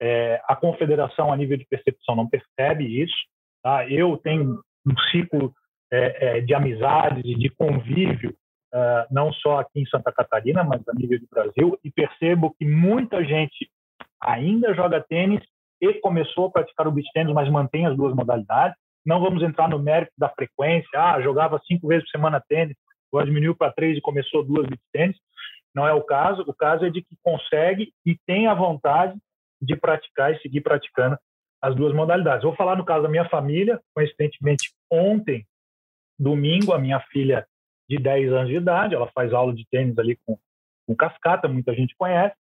[0.00, 3.16] É, a confederação, a nível de percepção, não percebe isso.
[3.62, 3.86] Tá?
[3.88, 5.52] Eu tenho um ciclo
[5.92, 8.30] é, é, de amizades e de convívio,
[8.72, 12.64] uh, não só aqui em Santa Catarina, mas a nível do Brasil, e percebo que
[12.64, 13.68] muita gente
[14.20, 15.42] ainda joga tênis
[15.80, 18.76] e começou a praticar o beach tênis, mas mantém as duas modalidades.
[19.04, 20.88] Não vamos entrar no mérito da frequência.
[20.94, 22.76] Ah, jogava cinco vezes por semana tênis,
[23.10, 25.16] agora diminuiu para três e começou duas beach tênis.
[25.74, 26.42] Não é o caso.
[26.46, 29.16] O caso é de que consegue e tem a vontade
[29.60, 31.18] de praticar e seguir praticando
[31.62, 32.42] as duas modalidades.
[32.42, 33.80] Vou falar no caso da minha família.
[33.94, 35.46] Coincidentemente, ontem,
[36.18, 37.46] domingo, a minha filha
[37.88, 40.38] de 10 anos de idade, ela faz aula de tênis ali com,
[40.86, 42.36] com cascata, muita gente conhece,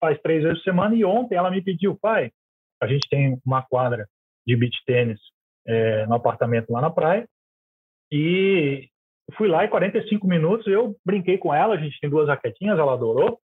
[0.00, 0.94] faz três vezes por semana.
[0.94, 2.30] E ontem ela me pediu, pai,
[2.80, 4.06] a gente tem uma quadra
[4.46, 5.20] de beach tênis
[5.66, 7.28] é, no apartamento lá na praia.
[8.10, 8.88] E
[9.34, 12.92] fui lá e 45 minutos eu brinquei com ela, a gente tem duas raquetinhas, ela
[12.92, 13.38] adorou.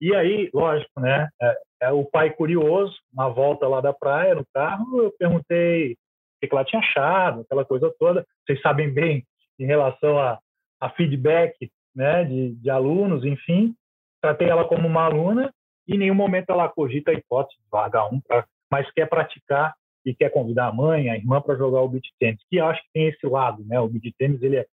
[0.00, 1.28] E aí, lógico, né?
[1.40, 5.96] É, é o pai curioso, na volta lá da praia, no carro, eu perguntei o
[6.40, 8.26] que, ela tinha achado, aquela coisa toda.
[8.44, 9.24] Vocês sabem bem
[9.58, 10.40] em relação a,
[10.80, 13.74] a feedback né, de, de alunos, enfim.
[14.20, 15.52] Tratei ela como uma aluna
[15.88, 20.14] em nenhum momento ela cogita a hipótese de largar um, pra, mas quer praticar e
[20.14, 23.08] quer convidar a mãe, a irmã para jogar o beach tênis, que acho que tem
[23.08, 23.78] esse lado, né?
[23.80, 24.66] O beach tênis ele é,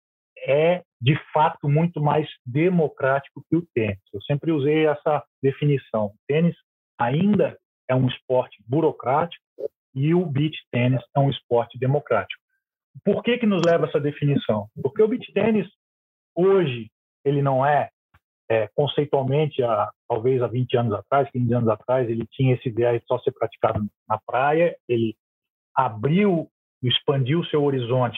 [0.46, 4.00] é de fato muito mais democrático que o tênis.
[4.14, 6.08] Eu sempre usei essa definição.
[6.08, 6.56] O tênis
[6.98, 9.44] ainda é um esporte burocrático
[9.94, 12.42] e o beach tênis é um esporte democrático.
[13.04, 14.68] Por que que nos leva essa definição?
[14.82, 15.68] Porque o beach tênis
[16.36, 16.90] hoje
[17.24, 17.90] ele não é,
[18.50, 23.00] é conceitualmente há, talvez há 20 anos atrás, 15 anos atrás, ele tinha esse ideia
[23.00, 25.16] de só ser praticado na praia, ele
[25.76, 26.50] abriu,
[26.82, 28.18] expandiu seu horizonte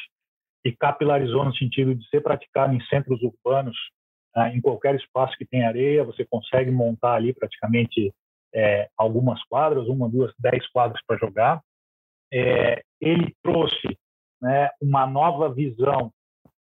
[0.63, 3.75] e capilarizou no sentido de ser praticado em centros urbanos,
[4.33, 8.13] ah, em qualquer espaço que tem areia, você consegue montar ali praticamente
[8.55, 11.61] é, algumas quadras, uma, duas, dez quadras para jogar.
[12.31, 13.97] É, ele trouxe
[14.41, 16.11] né, uma nova visão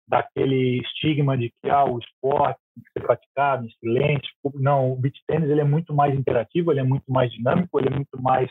[0.09, 4.29] daquele estigma de que ah, o esporte tem que ser praticado em silêncio.
[4.55, 7.89] Não, o beach tennis ele é muito mais interativo, ele é muito mais dinâmico, ele
[7.89, 8.49] é muito mais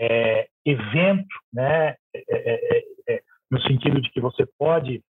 [0.00, 1.94] é, evento, né?
[2.14, 5.02] É, é, é, é no sentido de que você pode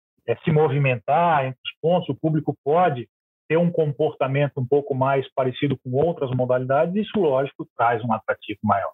[0.45, 3.09] se movimentar entre os pontos, o público pode
[3.49, 8.59] ter um comportamento um pouco mais parecido com outras modalidades, isso, lógico, traz um atrativo
[8.65, 8.91] maior.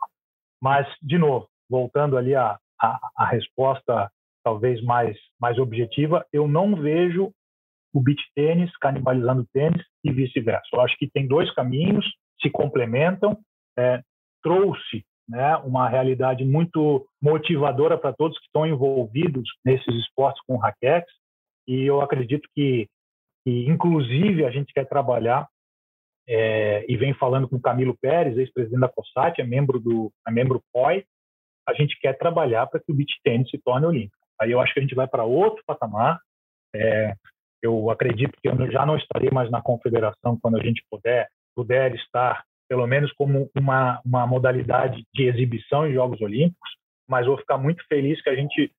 [0.61, 4.11] Mas, de novo, voltando ali à, à, à resposta
[4.43, 7.33] talvez mais, mais objetiva, eu não vejo
[7.95, 10.69] o beach tênis canibalizando o tênis e vice-versa.
[10.73, 12.07] Eu acho que tem dois caminhos,
[12.41, 13.39] se complementam.
[13.79, 14.03] É,
[14.43, 21.13] trouxe né, uma realidade muito motivadora para todos que estão envolvidos nesses esportes com raquetes,
[21.67, 22.89] e eu acredito que,
[23.45, 25.49] que inclusive, a gente quer trabalhar
[26.29, 30.63] é, e vem falando com Camilo Pérez, ex-presidente da COSAT, é membro do é membro
[30.73, 31.05] POI,
[31.69, 34.22] a gente quer trabalhar para que o beach tênis se torne olímpico.
[34.43, 36.19] Aí eu acho que a gente vai para outro patamar.
[36.75, 37.15] É,
[37.63, 41.95] eu acredito que eu já não estarei mais na confederação quando a gente puder puder
[41.95, 46.71] estar pelo menos como uma, uma modalidade de exibição em Jogos Olímpicos,
[47.07, 48.73] mas vou ficar muito feliz que a gente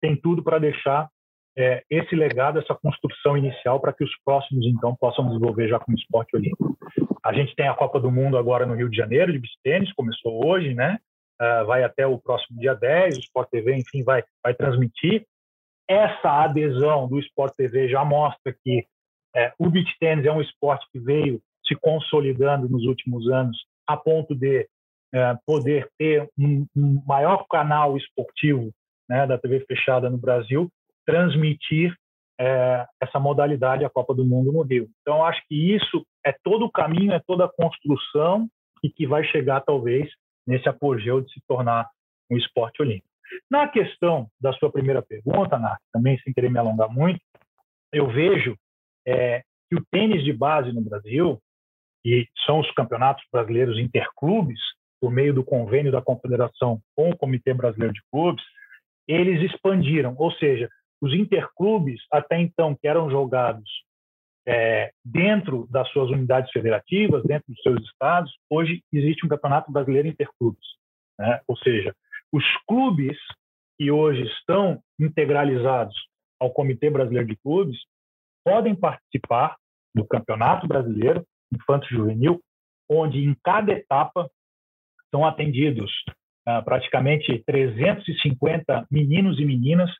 [0.00, 1.08] tem tudo para deixar
[1.58, 5.98] é, esse legado, essa construção inicial para que os próximos, então, possam desenvolver já como
[5.98, 6.76] esporte olímpico.
[7.24, 9.92] A gente tem a Copa do Mundo agora no Rio de Janeiro, de beach tênis,
[9.94, 10.98] começou hoje, né?
[11.40, 15.24] Uh, vai até o próximo dia 10, o Sport TV, enfim, vai, vai transmitir.
[15.88, 18.86] Essa adesão do Sport TV já mostra que
[19.34, 23.96] é, o beach tênis é um esporte que veio se consolidando nos últimos anos a
[23.96, 24.68] ponto de
[25.12, 28.70] é, poder ter um, um, maior canal esportivo
[29.08, 30.70] né, da TV fechada no Brasil
[31.06, 31.94] transmitir
[32.38, 34.88] é, essa modalidade a Copa do Mundo no Rio.
[35.00, 38.48] Então acho que isso é todo o caminho, é toda a construção
[38.82, 40.10] e que vai chegar talvez
[40.50, 41.88] nesse apogeu de se tornar
[42.28, 43.08] um esporte olímpico.
[43.48, 47.20] Na questão da sua primeira pergunta, Nath, também sem querer me alongar muito,
[47.92, 48.56] eu vejo
[49.06, 51.40] é, que o tênis de base no Brasil
[52.04, 54.60] e são os campeonatos brasileiros interclubes,
[55.00, 58.44] por meio do convênio da Confederação com o Comitê Brasileiro de Clubes,
[59.08, 60.68] eles expandiram, ou seja,
[61.00, 63.70] os interclubes, até então, que eram jogados
[64.46, 70.08] é, dentro das suas unidades federativas, dentro dos seus estados, hoje existe um campeonato brasileiro
[70.08, 70.66] interclubes.
[71.18, 71.40] Né?
[71.46, 71.94] Ou seja,
[72.32, 73.18] os clubes
[73.78, 75.94] que hoje estão integralizados
[76.38, 77.78] ao Comitê Brasileiro de Clubes
[78.44, 79.56] podem participar
[79.94, 82.40] do Campeonato Brasileiro infanto-juvenil,
[82.88, 84.30] onde em cada etapa
[85.10, 85.90] são atendidos
[86.46, 89.90] ah, praticamente 350 meninos e meninas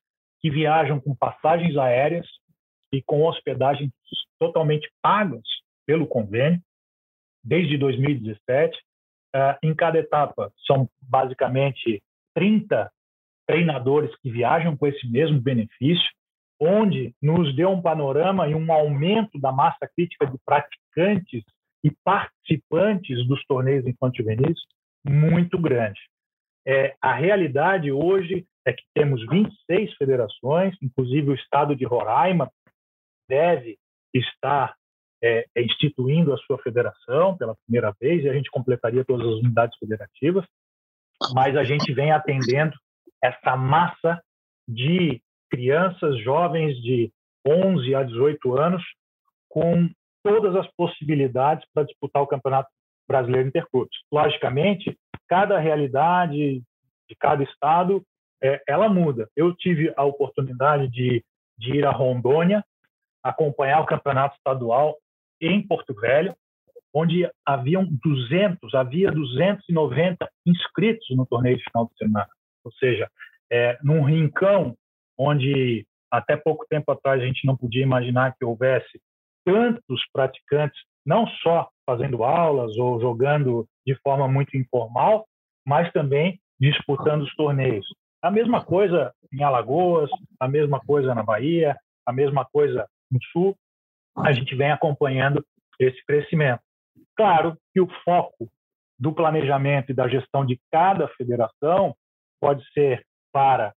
[0.41, 2.27] que viajam com passagens aéreas
[2.93, 3.93] e com hospedagem
[4.41, 5.43] totalmente pagas
[5.87, 6.61] pelo convênio
[7.45, 8.77] desde 2017.
[9.35, 12.03] Uh, em cada etapa são basicamente
[12.35, 12.91] 30
[13.47, 16.09] treinadores que viajam com esse mesmo benefício,
[16.61, 21.45] onde nos deu um panorama e um aumento da massa crítica de praticantes
[21.85, 24.59] e participantes dos torneios infantil juvenis
[25.05, 26.01] muito grande.
[26.67, 32.51] É, a realidade hoje é que temos 26 federações, inclusive o estado de Roraima
[33.29, 33.79] deve
[34.15, 34.75] estar
[35.23, 39.35] é, é, instituindo a sua federação pela primeira vez, e a gente completaria todas as
[39.35, 40.45] unidades federativas,
[41.35, 42.75] mas a gente vem atendendo
[43.23, 44.21] essa massa
[44.67, 45.21] de
[45.51, 47.13] crianças, jovens de
[47.47, 48.83] 11 a 18 anos,
[49.49, 49.89] com
[50.23, 52.71] todas as possibilidades para disputar o Campeonato
[53.09, 53.99] Brasileiro Interclubes.
[54.13, 54.97] Logicamente,
[55.29, 56.63] cada realidade
[57.09, 58.03] de cada estado,
[58.43, 59.29] é, ela muda.
[59.37, 61.25] Eu tive a oportunidade de,
[61.59, 62.65] de ir a Rondônia,
[63.23, 64.97] acompanhar o Campeonato Estadual
[65.41, 66.35] em Porto Velho,
[66.93, 72.29] onde haviam 200, havia 290 inscritos no torneio de final de semana.
[72.65, 73.09] Ou seja,
[73.51, 74.77] é, num rincão
[75.19, 79.01] onde até pouco tempo atrás a gente não podia imaginar que houvesse
[79.45, 85.27] tantos praticantes, não só fazendo aulas ou jogando de forma muito informal,
[85.67, 87.87] mas também disputando os torneios.
[88.23, 93.57] A mesma coisa em Alagoas, a mesma coisa na Bahia, a mesma coisa no Sul.
[94.17, 95.45] A gente vem acompanhando
[95.79, 96.61] esse crescimento.
[97.17, 98.51] Claro que o foco
[98.99, 101.95] do planejamento e da gestão de cada federação
[102.41, 103.73] pode ser para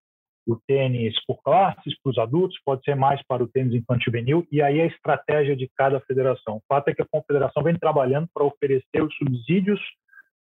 [0.45, 4.47] o tênis por classes, para os adultos, pode ser mais para o tênis infantil juvenil,
[4.51, 6.57] e aí a estratégia de cada federação.
[6.57, 9.79] O fato é que a confederação vem trabalhando para oferecer os subsídios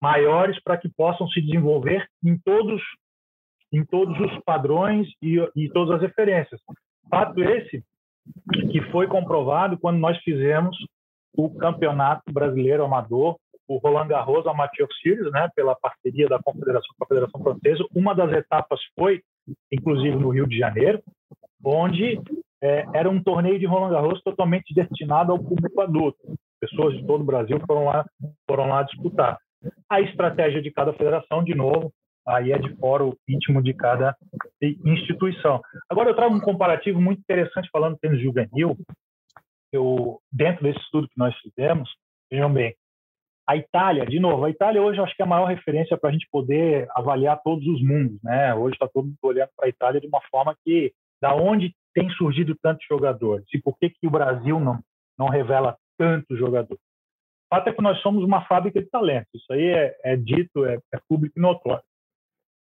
[0.01, 2.83] maiores para que possam se desenvolver em todos
[3.73, 6.61] em todos os padrões e, e todas as referências.
[7.09, 7.83] Fato esse
[8.71, 10.77] que foi comprovado quando nós fizemos
[11.37, 17.05] o Campeonato Brasileiro Amador, o Roland Garros Amateur Series, né, pela parceria da Confederação com
[17.05, 17.85] a Federação Francesa.
[17.95, 19.23] Uma das etapas foi,
[19.71, 21.03] inclusive, no Rio de Janeiro,
[21.65, 22.21] onde
[22.63, 26.19] é, era um torneio de Roland Garros totalmente destinado ao público adulto.
[26.61, 28.05] Pessoas de todo o Brasil foram lá,
[28.49, 29.39] foram lá disputar.
[29.89, 31.93] A estratégia de cada federação, de novo,
[32.27, 34.17] aí é de fora o íntimo de cada
[34.85, 35.61] instituição.
[35.89, 38.77] Agora eu trago um comparativo muito interessante falando do tênis juvenil.
[39.73, 41.91] Eu, dentro desse estudo que nós fizemos,
[42.31, 42.75] vejam bem,
[43.47, 46.11] a Itália, de novo, a Itália hoje eu acho que é a maior referência para
[46.11, 48.55] a gente poder avaliar todos os mundos, né?
[48.55, 52.09] Hoje está todo mundo olhando para a Itália de uma forma que, da onde tem
[52.11, 54.79] surgido tantos jogadores e por que que o Brasil não
[55.19, 56.83] não revela tantos jogadores?
[57.51, 59.29] O fato é que nós somos uma fábrica de talentos.
[59.35, 61.85] Isso aí é, é dito, é, é público e notório.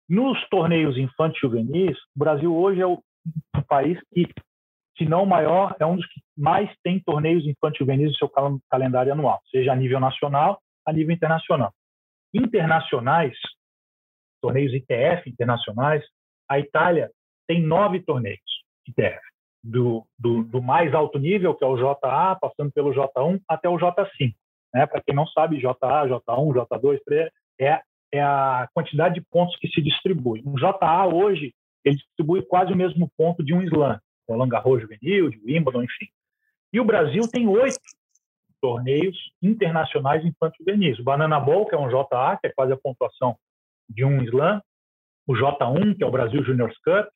[0.08, 3.02] Nos torneios infantis juvenis, o Brasil hoje é o,
[3.66, 4.24] país que,
[4.96, 8.28] se não o maior, é um dos que mais tem torneios infantis juvenis no seu
[8.28, 11.72] cal calendário anual, seja a nível nacional, a nível internacional.
[12.32, 13.36] Internacionais,
[14.40, 16.04] torneios ITF internacionais,
[16.48, 17.10] a Itália
[17.48, 19.20] tem nove torneios ITF,
[19.64, 23.76] do, do, do, mais alto nível, que é o JA, passando pelo J1 até o
[23.76, 24.32] J5.
[24.72, 24.86] Né?
[24.86, 26.20] Para quem não sabe, JA, J1,
[26.54, 27.00] J2,
[27.58, 27.80] é,
[28.12, 30.42] é a quantidade de pontos que se distribui.
[30.46, 35.30] Um JA hoje, ele distribui quase o mesmo ponto de um slam, Roland Garros juvenil,
[35.30, 36.06] de Wimbledon, enfim.
[36.72, 37.78] E o Brasil tem oito
[38.60, 40.98] torneios internacionais infantil juvenis.
[40.98, 43.36] O Banana Bowl, que é um JA, que é quase a pontuação
[43.88, 44.60] de um slam,
[45.26, 47.08] o J1, que é o Brasil Juniors Cup,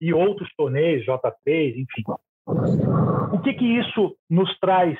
[0.00, 2.04] e outros torneios, J3, enfim.
[3.32, 4.98] O que, que isso nos traz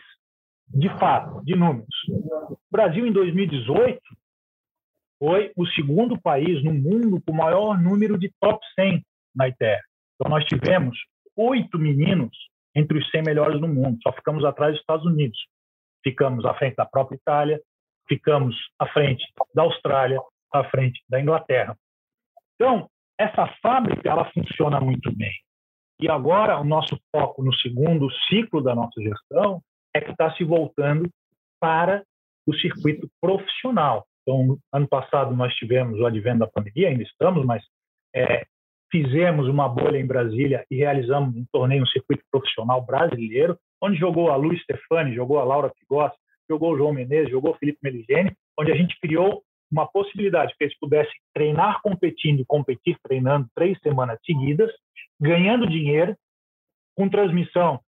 [0.69, 1.89] de fato, de números?
[2.09, 4.01] O Brasil, em 2018,
[5.19, 9.05] foi o segundo país no mundo com o maior número de top 100
[9.35, 9.81] na ITER.
[10.15, 10.99] Então, nós tivemos
[11.37, 12.37] oito meninos
[12.75, 15.39] entre os 100 melhores do mundo, só ficamos atrás dos Estados Unidos
[16.03, 17.61] ficamos à frente da própria Itália,
[18.09, 20.21] ficamos à frente da Austrália,
[20.53, 21.77] à frente da Inglaterra.
[22.55, 25.33] Então, essa fábrica ela funciona muito bem.
[26.01, 29.61] E agora o nosso foco no segundo ciclo da nossa gestão
[29.95, 31.09] é que está se voltando
[31.61, 32.05] para
[32.47, 34.07] o circuito profissional.
[34.29, 37.65] Então, ano passado nós tivemos o advento da pandemia, ainda estamos, mas
[38.15, 38.45] é,
[38.93, 44.31] fizemos uma bolha em Brasília e realizamos um torneio, um circuito profissional brasileiro, onde jogou
[44.31, 46.15] a Lu Stefani, jogou a Laura Pigossi,
[46.47, 50.65] jogou o João Menezes, jogou o Felipe Meligeni, onde a gente criou uma possibilidade que
[50.65, 54.71] eles pudessem treinar competindo, competir treinando três semanas seguidas,
[55.19, 56.15] ganhando dinheiro,
[56.95, 57.81] com transmissão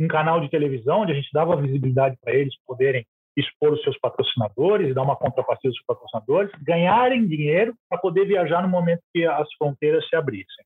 [0.00, 3.06] um canal de televisão, onde a gente dava visibilidade para eles poderem
[3.36, 8.68] expor os seus patrocinadores dar uma contrapartida aos patrocinadores, ganharem dinheiro para poder viajar no
[8.68, 10.64] momento que as fronteiras se abrissem.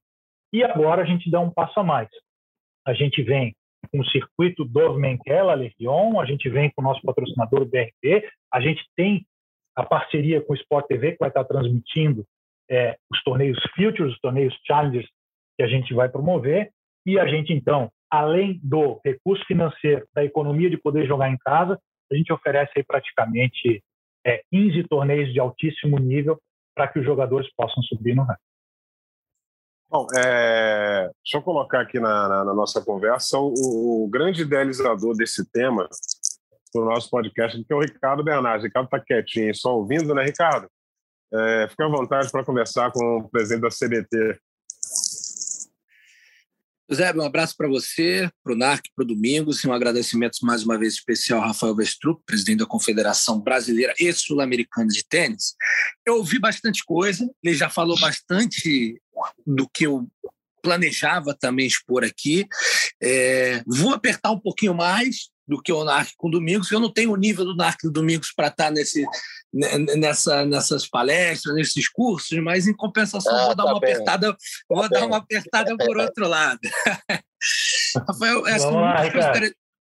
[0.53, 2.09] E agora a gente dá um passo a mais.
[2.87, 3.55] A gente vem
[3.91, 8.61] com o circuito Dormenkela Legion, a gente vem com o nosso patrocinador, o BRP, a
[8.61, 9.27] gente tem
[9.77, 12.25] a parceria com o Sport TV, que vai estar transmitindo
[12.71, 15.09] é, os torneios Futures, os torneios Challengers
[15.57, 16.71] que a gente vai promover,
[17.07, 21.79] e a gente, então, além do recurso financeiro, da economia de poder jogar em casa,
[22.11, 23.83] a gente oferece aí praticamente
[24.27, 26.41] é, 15 torneios de altíssimo nível
[26.75, 28.41] para que os jogadores possam subir no ranking.
[29.91, 35.17] Bom, é, deixa eu colocar aqui na, na, na nossa conversa o, o, grande idealizador
[35.17, 35.89] desse tema
[36.75, 38.65] do nosso podcast, que é o Ricardo Bernardes.
[38.65, 40.69] Ricardo está quietinho, só ouvindo, né, Ricardo?
[41.33, 44.39] É, fica à vontade para conversar com o presidente da CBT.
[46.91, 50.65] José, um abraço para você, para o NARC, para o Domingos, e um agradecimento mais
[50.65, 55.55] uma vez especial ao Rafael Vestruc, presidente da Confederação Brasileira e Sul-Americana de Tênis.
[56.07, 58.99] Eu ouvi bastante coisa, ele já falou bastante
[59.47, 60.09] do que eu
[60.63, 62.47] planejava também expor aqui.
[63.03, 66.93] É, vou apertar um pouquinho mais do que o NARC com o Domingos, eu não
[66.93, 69.03] tenho o nível do NARC do Domingos para estar nesse,
[69.97, 73.93] nessa, nessas palestras, nesses cursos, mas em compensação ah, vou dar tá uma bem.
[73.93, 74.37] apertada,
[74.69, 75.09] vou tá dar bem.
[75.09, 76.61] uma apertada por outro lado.
[78.07, 79.05] Rafael, essa, lá,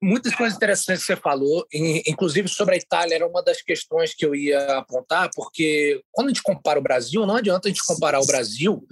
[0.01, 4.25] muitas coisas interessantes que você falou, inclusive sobre a Itália, era uma das questões que
[4.25, 8.19] eu ia apontar, porque quando a gente compara o Brasil, não adianta a gente comparar
[8.19, 8.83] o Brasil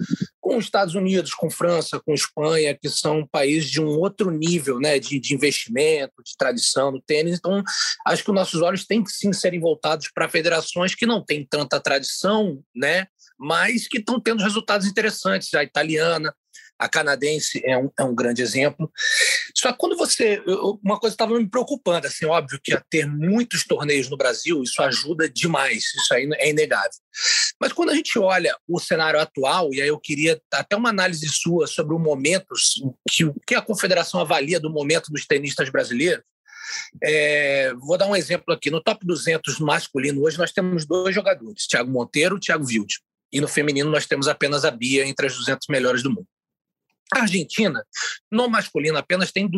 [0.50, 4.80] com os Estados Unidos, com França, com Espanha, que são países de um outro nível
[4.80, 7.38] né, de, de investimento, de tradição no tênis.
[7.38, 7.62] Então,
[8.04, 11.46] acho que os nossos olhos têm que sim serem voltados para federações que não têm
[11.48, 13.06] tanta tradição, né,
[13.38, 15.54] mas que estão tendo resultados interessantes.
[15.54, 16.34] A italiana,
[16.80, 18.90] a canadense é um, é um grande exemplo.
[19.54, 20.42] Só que quando você.
[20.82, 24.82] Uma coisa estava me preocupando, assim, óbvio que a ter muitos torneios no Brasil, isso
[24.82, 26.90] ajuda demais, isso aí é inegável.
[27.60, 31.28] Mas quando a gente olha o cenário atual, e aí eu queria até uma análise
[31.28, 32.54] sua sobre o momento,
[33.10, 36.24] que, que a confederação avalia do momento dos tenistas brasileiros.
[37.02, 38.70] É, vou dar um exemplo aqui.
[38.70, 43.00] No top 200 masculino, hoje nós temos dois jogadores, Thiago Monteiro e Thiago Wilde.
[43.32, 46.26] E no feminino nós temos apenas a Bia entre as 200 melhores do mundo.
[47.14, 47.84] A Argentina,
[48.30, 49.48] no masculino, apenas tem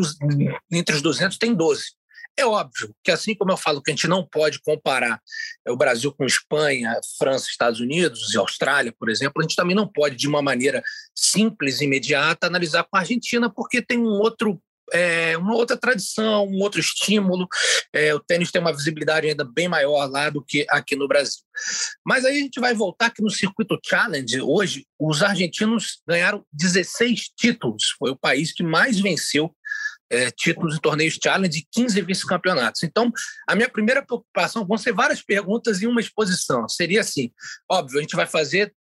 [0.70, 1.84] entre os 200 tem 12.
[2.36, 5.20] É óbvio que, assim como eu falo que a gente não pode comparar
[5.66, 9.76] é, o Brasil com Espanha, França, Estados Unidos e Austrália, por exemplo, a gente também
[9.76, 10.82] não pode, de uma maneira
[11.14, 14.60] simples e imediata, analisar com a Argentina, porque tem um outro
[14.92, 17.46] é, uma outra tradição, um outro estímulo.
[17.92, 21.40] É, o tênis tem uma visibilidade ainda bem maior lá do que aqui no Brasil.
[22.04, 27.30] Mas aí a gente vai voltar que no circuito Challenge, hoje, os argentinos ganharam 16
[27.36, 27.94] títulos.
[27.98, 29.54] Foi o país que mais venceu
[30.12, 32.82] é, títulos em torneios challenge e 15 vice-campeonatos.
[32.82, 33.10] Então,
[33.48, 36.68] a minha primeira preocupação vão ser várias perguntas e uma exposição.
[36.68, 37.32] Seria assim:
[37.70, 38.74] óbvio, a gente vai fazer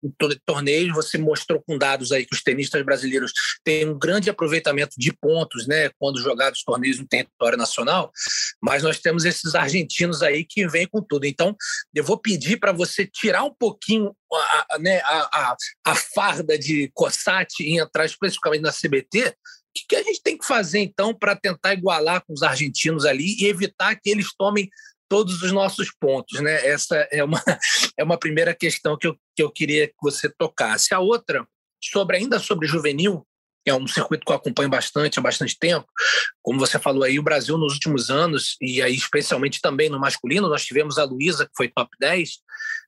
[0.47, 5.13] torneios, você mostrou com dados aí que os tenistas brasileiros têm um grande aproveitamento de
[5.13, 8.11] pontos, né, quando jogados torneios no território nacional,
[8.63, 11.27] mas nós temos esses argentinos aí que vêm com tudo.
[11.27, 11.55] Então,
[11.95, 15.57] eu vou pedir para você tirar um pouquinho a, a, né, a,
[15.87, 19.35] a, farda de Cossati e entrar especificamente na CBT
[19.81, 23.37] que, que a gente tem que fazer, então, para tentar igualar com os argentinos ali
[23.41, 24.69] e evitar que eles tomem
[25.09, 26.41] todos os nossos pontos?
[26.41, 26.67] Né?
[26.67, 27.43] Essa é uma,
[27.97, 30.95] é uma primeira questão que eu, que eu queria que você tocasse.
[30.95, 31.47] A outra,
[31.83, 33.27] sobre ainda sobre juvenil,
[33.67, 35.87] é um circuito que eu acompanho bastante há bastante tempo.
[36.43, 40.49] Como você falou aí, o Brasil nos últimos anos, e aí especialmente também no masculino,
[40.49, 42.39] nós tivemos a Luísa, que foi top 10,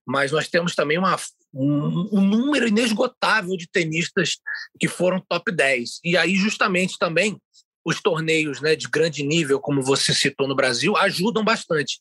[0.07, 1.18] mas nós temos também uma
[1.53, 4.38] um, um, número inesgotável de tenistas
[4.78, 6.01] que foram top 10.
[6.05, 7.36] E aí, justamente também,
[7.84, 11.98] os torneios né, de grande nível, como você citou no Brasil, ajudam bastante.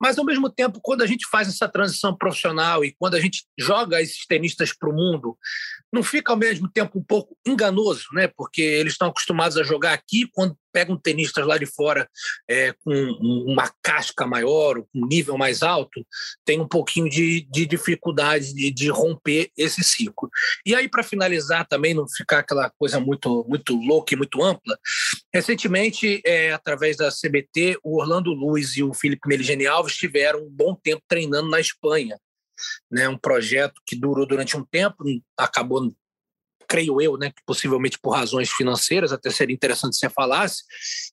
[0.00, 3.44] Mas, ao mesmo tempo, quando a gente faz essa transição profissional e quando a gente
[3.58, 5.36] joga esses tenistas para o mundo,
[5.92, 8.28] não fica ao mesmo tempo um pouco enganoso, né?
[8.28, 12.08] Porque eles estão acostumados a jogar aqui, quando pegam tenistas lá de fora
[12.48, 12.92] é, com
[13.46, 16.06] uma casca maior, um nível mais alto,
[16.44, 20.30] tem um pouquinho de, de dificuldade de, de, romper esse ciclo.
[20.64, 24.78] E aí, para finalizar também, não ficar aquela coisa muito, muito louca e muito ampla,
[25.34, 30.50] recentemente, é, através da CBT, o Orlando Luiz e o Felipe Meligeni Alves tiveram um
[30.50, 32.18] bom tempo treinando na Espanha
[32.90, 35.04] né, um projeto que durou durante um tempo,
[35.36, 35.92] acabou,
[36.68, 40.62] creio eu, né, que possivelmente por razões financeiras, até seria interessante se você falasse.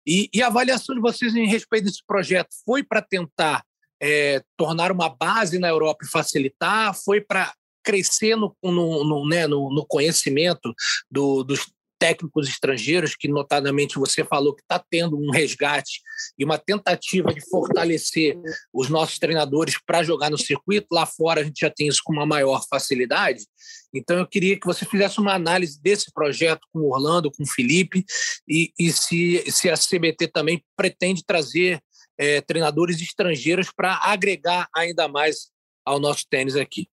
[0.05, 3.63] E, e a avaliação de vocês em respeito desse projeto foi para tentar
[4.01, 6.93] é, tornar uma base na Europa e facilitar?
[6.93, 7.53] Foi para
[7.83, 10.73] crescer no, no, no, né, no, no conhecimento
[11.09, 16.01] do, dos técnicos estrangeiros, que notadamente você falou que está tendo um resgate
[16.37, 18.37] e uma tentativa de fortalecer
[18.73, 20.87] os nossos treinadores para jogar no circuito.
[20.91, 23.45] Lá fora a gente já tem isso com uma maior facilidade.
[23.93, 27.47] Então eu queria que você fizesse uma análise desse projeto com o Orlando, com o
[27.47, 28.05] Felipe,
[28.47, 31.81] e, e se, se a CBT também pretende trazer
[32.17, 35.49] é, treinadores estrangeiros para agregar ainda mais
[35.85, 36.89] ao nosso tênis aqui.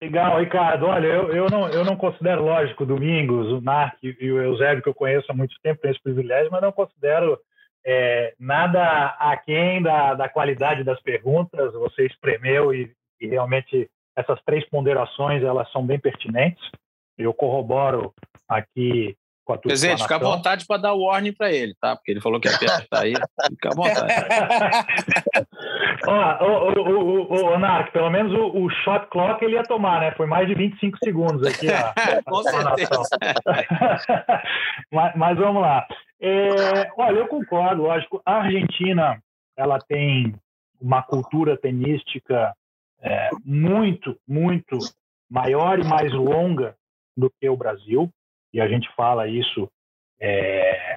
[0.00, 0.86] Legal, Ricardo.
[0.86, 4.88] Olha, eu, eu, não, eu não considero lógico Domingos, o Narc e o Eusébio, que
[4.88, 7.38] eu conheço há muito tempo, tenho esse privilégio, mas não considero
[7.84, 11.72] é, nada aquém da, da qualidade das perguntas.
[11.72, 16.62] Você espremeu e, e realmente essas três ponderações elas são bem pertinentes.
[17.16, 18.14] Eu corroboro
[18.48, 21.96] aqui com a tua Presidente, fica à vontade para dar o warning para ele, tá?
[21.96, 23.14] Porque ele falou que ia apertar aí.
[23.48, 24.14] Fica à vontade.
[26.06, 30.12] Ó, o, o, Narc, pelo menos o, o, shot clock ele ia tomar, né?
[30.12, 31.68] Foi mais de 25 segundos aqui.
[31.68, 31.92] A,
[32.24, 33.02] com certeza.
[34.92, 35.86] mas, mas, vamos lá.
[36.20, 38.22] É, olha, eu concordo, lógico.
[38.24, 39.20] A Argentina
[39.56, 40.34] ela tem
[40.80, 42.54] uma cultura tenística
[43.02, 44.78] é, muito, muito
[45.30, 46.74] maior e mais longa
[47.16, 48.10] do que o Brasil
[48.52, 49.70] e a gente fala isso
[50.20, 50.87] é,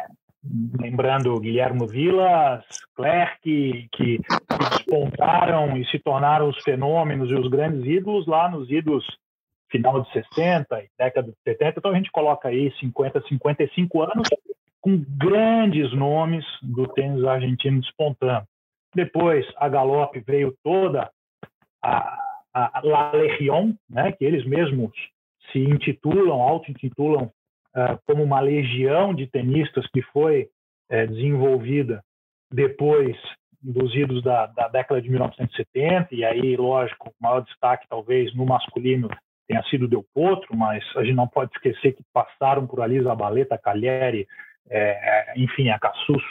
[0.80, 2.66] lembrando Guilherme Vilas,
[2.96, 3.40] Clerc,
[3.92, 4.20] que,
[4.92, 9.06] despontaram e se tornaram os fenômenos e os grandes ídolos lá nos idos
[9.70, 11.80] final de 60 e década de 70.
[11.80, 14.28] Então a gente coloca aí 50, 55 anos
[14.82, 18.46] com grandes nomes do tênis argentino despontando.
[18.94, 21.10] Depois a Galope veio toda
[21.82, 22.18] a,
[22.54, 24.92] a La Legion, né, que eles mesmos
[25.52, 27.32] se intitulam, auto-intitulam
[27.76, 30.50] uh, como uma legião de tenistas que foi
[30.92, 32.04] uh, desenvolvida
[32.52, 33.18] depois
[33.62, 38.46] dos idos da, da, década de 1970, e aí, lógico, o maior destaque talvez no
[38.46, 39.08] masculino
[39.48, 43.58] tenha sido Del Potro, mas a gente não pode esquecer que passaram por ali Zabaleta,
[43.58, 44.28] Cagliari,
[44.70, 45.80] é, enfim, a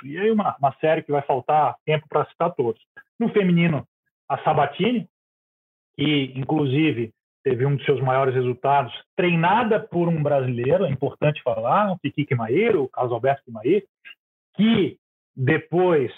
[0.04, 2.80] e aí uma, uma série que vai faltar tempo para citar todos.
[3.18, 3.86] No feminino,
[4.28, 5.06] a Sabatini,
[5.94, 7.12] que inclusive
[7.42, 12.26] teve um dos seus maiores resultados, treinada por um brasileiro, é importante falar, o Kiki
[12.26, 13.84] Quimair, o Carlos Alberto Quimair,
[14.54, 14.98] que
[15.34, 16.12] depois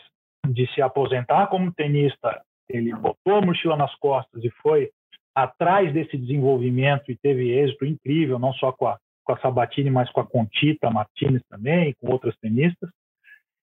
[0.48, 4.90] de se aposentar como tenista, ele botou a mochila nas costas e foi
[5.34, 10.10] atrás desse desenvolvimento e teve êxito incrível, não só com a, com a Sabatini, mas
[10.10, 12.90] com a Contita Martinez também, com outras tenistas,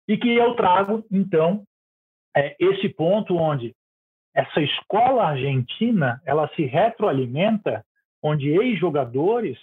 [0.07, 1.63] e que eu trago, então,
[2.35, 3.73] é, esse ponto onde
[4.37, 7.83] essa escola argentina ela se retroalimenta,
[8.21, 9.57] onde ex-jogadores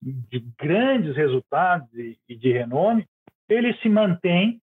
[0.00, 3.04] de grandes resultados e, de renome,
[3.48, 4.60] eles se mantêm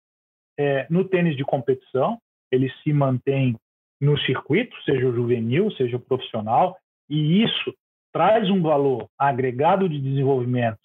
[0.57, 3.57] é, no tênis de competição, eles se mantêm
[3.99, 6.77] no circuito, seja o juvenil, seja o profissional,
[7.09, 7.75] e isso
[8.13, 10.79] traz um valor agregado de desenvolvimento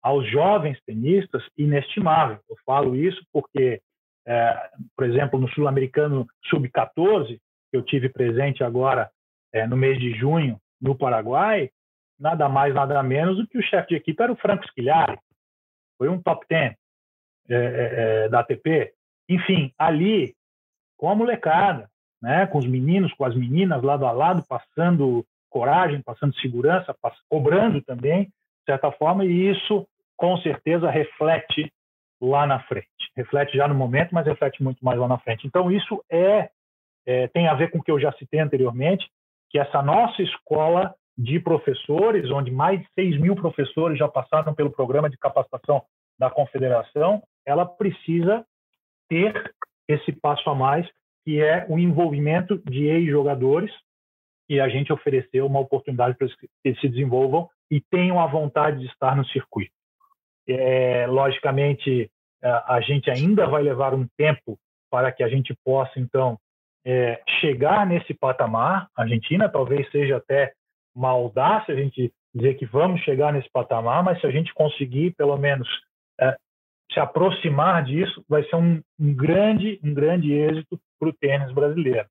[0.00, 2.38] aos jovens tenistas inestimável.
[2.48, 3.80] Eu falo isso porque,
[4.24, 7.40] é, por exemplo, no Sul-Americano Sub-14,
[7.76, 9.10] eu tive presente agora
[9.52, 11.70] é, no mês de junho no Paraguai,
[12.18, 15.18] nada mais, nada menos do que o chefe de equipe era o Franco Schigliari.
[15.98, 18.92] Foi um top 10 é, é, é da ATP.
[19.28, 20.34] Enfim, ali,
[20.96, 21.88] com a molecada,
[22.20, 27.16] né, com os meninos, com as meninas lado a lado, passando coragem, passando segurança, pass
[27.28, 28.32] cobrando também, de
[28.66, 31.72] certa forma, e isso com certeza reflete
[32.20, 32.86] lá na frente.
[33.16, 35.46] Reflete já no momento, mas reflete muito mais lá na frente.
[35.46, 36.50] Então, isso é
[37.06, 39.08] é, tem a ver com o que eu já citei anteriormente,
[39.48, 44.70] que essa nossa escola de professores, onde mais de 6 mil professores já passaram pelo
[44.70, 45.82] programa de capacitação
[46.18, 48.44] da Confederação, ela precisa
[49.08, 49.54] ter
[49.88, 50.86] esse passo a mais,
[51.24, 53.72] que é o envolvimento de ex-jogadores,
[54.48, 58.80] e a gente ofereceu uma oportunidade para que eles se desenvolvam e tenham a vontade
[58.80, 59.72] de estar no circuito.
[60.48, 62.10] É, logicamente,
[62.42, 64.58] a gente ainda vai levar um tempo
[64.90, 66.38] para que a gente possa, então,
[66.86, 68.88] é, chegar nesse patamar.
[68.96, 70.52] A Argentina talvez seja até
[70.94, 75.12] uma audácia a gente dizer que vamos chegar nesse patamar, mas se a gente conseguir,
[75.16, 75.68] pelo menos,
[76.20, 76.36] é,
[76.92, 82.06] se aproximar disso, vai ser um, um grande, um grande êxito para o tênis brasileiro.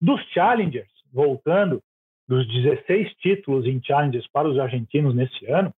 [0.00, 1.82] Dos challengers, voltando,
[2.26, 5.72] dos 16 títulos em challengers para os argentinos nesse ano,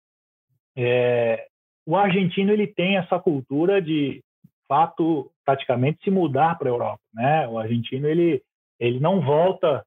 [0.76, 1.46] é,
[1.84, 4.22] o argentino ele tem essa cultura de
[4.68, 7.48] fato praticamente se mudar para a Europa, né?
[7.48, 8.42] O argentino ele
[8.78, 9.84] ele não volta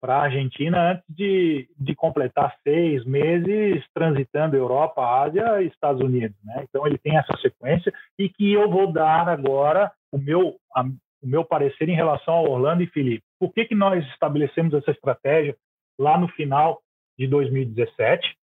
[0.00, 6.36] para a Argentina antes de, de completar seis meses transitando Europa, Ásia e Estados Unidos,
[6.44, 6.64] né?
[6.68, 11.26] Então ele tem essa sequência e que eu vou dar agora o meu a, o
[11.26, 13.24] meu parecer em relação ao Orlando e Felipe.
[13.38, 15.56] Por que que nós estabelecemos essa estratégia
[15.98, 16.80] lá no final
[17.18, 18.38] de 2017?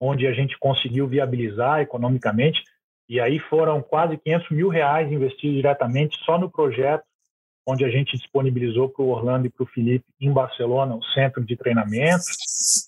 [0.00, 2.62] onde a gente conseguiu viabilizar economicamente,
[3.08, 7.04] e aí foram quase 500 mil reais investidos diretamente só no projeto,
[7.66, 11.44] onde a gente disponibilizou para o Orlando e para o Felipe, em Barcelona, o centro
[11.44, 12.24] de treinamento.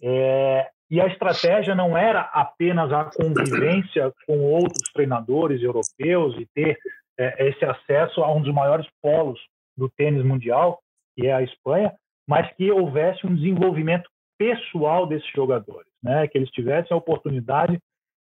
[0.02, 6.78] É, e a estratégia não era apenas a convivência com outros treinadores europeus e ter
[7.18, 9.40] é, esse acesso a um dos maiores polos
[9.76, 10.80] do tênis mundial,
[11.14, 11.92] que é a Espanha,
[12.26, 14.08] mas que houvesse um desenvolvimento
[14.38, 16.28] pessoal desses jogadores, né?
[16.28, 17.80] que eles tivessem a oportunidade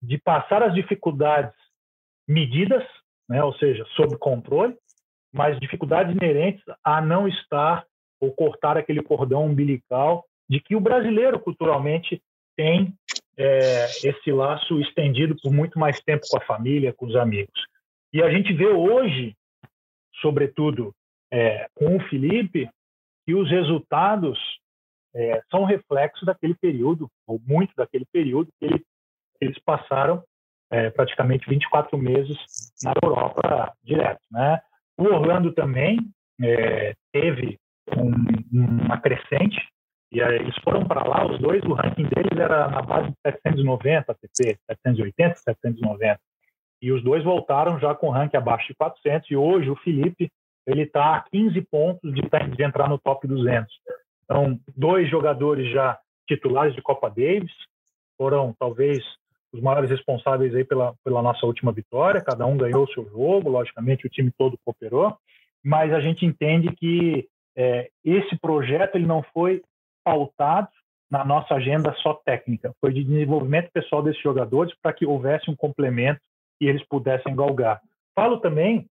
[0.02, 1.54] de passar as dificuldades
[2.30, 2.84] medidas,
[3.28, 3.44] né?
[3.44, 4.78] ou seja, sob controle,
[5.34, 7.84] mas dificuldades inerentes a não estar
[8.22, 12.22] ou cortar aquele cordão umbilical de que o brasileiro culturalmente
[12.56, 12.94] tem
[13.38, 17.60] é, esse laço estendido por muito mais tempo com a família, com os amigos.
[18.14, 19.36] E a gente vê hoje,
[20.22, 20.94] sobretudo
[21.32, 22.70] é, com o Felipe,
[23.26, 24.38] que os resultados
[25.16, 28.84] é, são reflexos daquele período, ou muito daquele período, que ele,
[29.40, 30.24] eles passaram
[30.72, 32.38] é, praticamente 24 meses
[32.84, 34.22] na Europa direto.
[34.32, 34.60] Né?
[34.98, 35.98] O Orlando também
[36.42, 37.58] é, teve
[37.96, 38.12] um,
[38.52, 39.60] uma crescente
[40.12, 43.16] e aí eles foram para lá, os dois, o ranking deles era na base de
[43.24, 46.20] 790 ATP, 780, 790.
[46.82, 49.30] E os dois voltaram já com ranking abaixo de 400.
[49.30, 50.32] E hoje o Felipe
[50.66, 53.72] ele está a 15 pontos de, de, entrar no top 200.
[54.24, 57.52] Então, dois jogadores já titulares de Copa Davis
[58.18, 59.04] foram talvez
[59.54, 62.22] os maiores responsáveis aí pela, pela nossa última vitória.
[62.22, 65.18] Cada um ganhou o seu jogo, logicamente o time todo cooperou.
[65.64, 69.62] Mas a gente entende que é, esse projeto ele não foi
[70.04, 70.72] pautados
[71.12, 75.56] na nossa agenda só técnica, foi de desenvolvimento pessoal desses jogadores para que houvesse um
[75.56, 76.22] complemento
[76.62, 77.82] e eles pudessem galgar.
[78.16, 78.86] Falo também,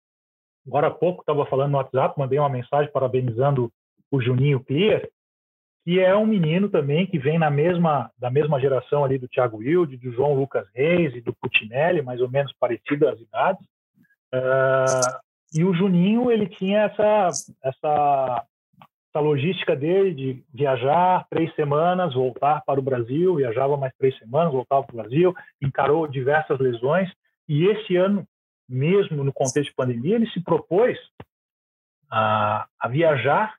[0.67, 3.71] agora há pouco estava falando no WhatsApp, mandei uma mensagem parabenizando
[4.11, 5.07] o Juninho Clear,
[5.89, 9.57] que é um menino também que vem na mesma da mesma geração ali do Thiago
[9.57, 13.65] Wilde, do João Lucas Reis e do Putinelli, mais ou menos parecido as idades.
[14.31, 15.17] Uh,
[15.51, 17.29] e o Juninho ele tinha essa
[17.63, 18.45] essa
[19.09, 24.53] essa logística dele de viajar três semanas, voltar para o Brasil, viajava mais três semanas,
[24.53, 27.11] voltava para o Brasil, encarou diversas lesões
[27.47, 28.27] e esse ano,
[28.69, 30.99] mesmo no contexto de pandemia, ele se propôs
[32.11, 33.58] a, a viajar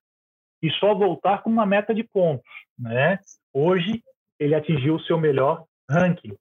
[0.62, 2.44] e só voltar com uma meta de pontos,
[2.78, 3.18] né?
[3.52, 4.02] Hoje
[4.38, 6.34] ele atingiu o seu melhor ranking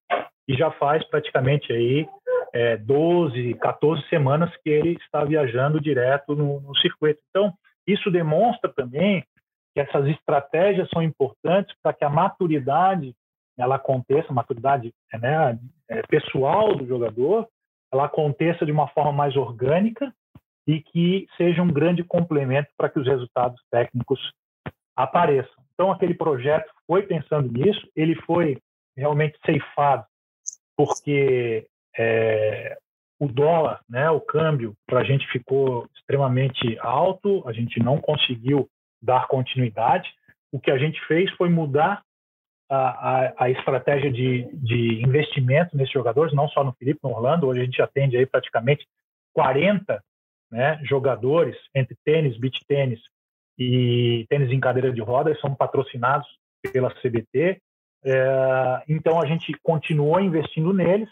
[0.48, 2.08] e já faz praticamente aí
[2.54, 7.22] é, 12, 14 semanas que ele está viajando direto no, no circuito.
[7.30, 7.54] Então
[7.88, 9.24] isso demonstra também
[9.74, 13.16] que essas estratégias são importantes para que a maturidade
[13.58, 15.60] ela aconteça, maturidade né,
[15.90, 17.48] é, pessoal do jogador,
[17.92, 20.14] ela aconteça de uma forma mais orgânica
[20.68, 24.20] e que seja um grande complemento para que os resultados técnicos
[24.96, 25.64] apareçam.
[25.74, 28.58] Então, aquele projeto foi pensando nisso, ele foi
[28.96, 30.06] realmente ceifado,
[30.76, 31.66] porque
[31.98, 32.78] é,
[33.20, 38.70] o dólar, né, o câmbio, para a gente ficou extremamente alto, a gente não conseguiu
[39.02, 40.10] dar continuidade.
[40.52, 42.02] O que a gente fez foi mudar
[42.70, 47.48] a, a, a estratégia de, de investimento nesses jogadores, não só no Felipe, no Orlando.
[47.48, 48.88] Hoje a gente atende aí praticamente
[49.34, 50.02] 40
[50.52, 53.00] né, jogadores entre tênis, beach tênis
[53.58, 56.28] e tênis em cadeira de rodas, são patrocinados
[56.72, 57.62] pela CBT.
[58.04, 61.10] É, então a gente continuou investindo neles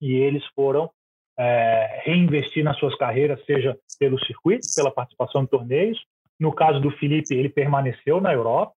[0.00, 0.90] e eles foram
[1.38, 5.98] é, reinvestir nas suas carreiras, seja pelo circuito, pela participação em torneios.
[6.38, 8.74] No caso do Felipe, ele permaneceu na Europa,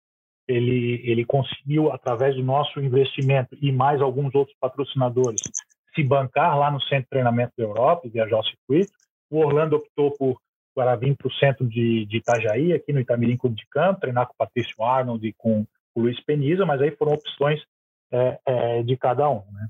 [0.48, 5.42] ele, ele conseguiu, através do nosso investimento e mais alguns outros patrocinadores,
[5.96, 8.92] se bancar lá no Centro de Treinamento da Europa e viajar ao circuito.
[9.34, 10.38] O Orlando optou por
[10.76, 14.26] para vir para o centro de, de Itajaí, aqui no Itamirim Clube de Campo, treinar
[14.28, 17.62] com o Patrício Arnold e com o Luiz Peniza, mas aí foram opções
[18.12, 19.44] é, é, de cada um.
[19.52, 19.68] Né?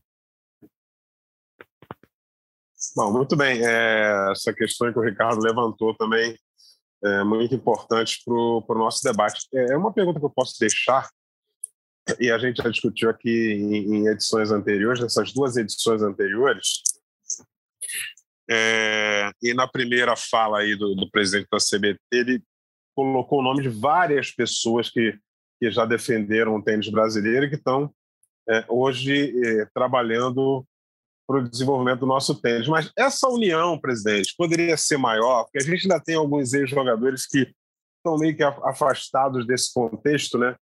[2.96, 3.60] Bom, muito bem.
[3.66, 6.38] É, essa questão que o Ricardo levantou também
[7.04, 9.46] é muito importante para o nosso debate.
[9.54, 11.10] É, é uma pergunta que eu posso deixar,
[12.20, 16.82] e a gente já discutiu aqui em, em edições anteriores, nessas duas edições anteriores.
[18.50, 22.44] É, e na primeira fala aí do, do presidente da CBT, ele
[22.96, 25.18] colocou o nome de várias pessoas que,
[25.60, 27.94] que já defenderam o tênis brasileiro e que estão
[28.50, 30.66] é, hoje é, trabalhando
[31.26, 32.68] para o desenvolvimento do nosso tênis.
[32.68, 37.50] Mas essa união, presidente, poderia ser maior, porque a gente ainda tem alguns ex-jogadores que
[37.98, 40.56] estão meio que afastados desse contexto, né?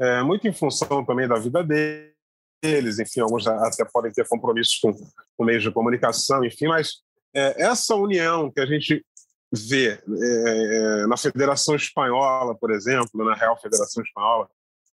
[0.00, 4.92] É, muito em função também da vida deles, enfim, alguns até podem ter compromissos com,
[5.36, 7.02] com meios de comunicação, enfim, mas
[7.34, 9.04] é, essa união que a gente
[9.52, 14.48] vê é, na Federação Espanhola, por exemplo, na Real Federação Espanhola,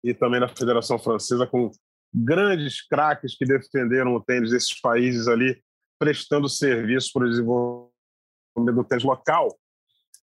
[0.03, 1.71] e também na Federação Francesa, com
[2.13, 5.61] grandes craques que defenderam o tênis desses países ali,
[5.99, 7.91] prestando serviço para o desenvolvimento
[8.75, 9.55] do tênis local,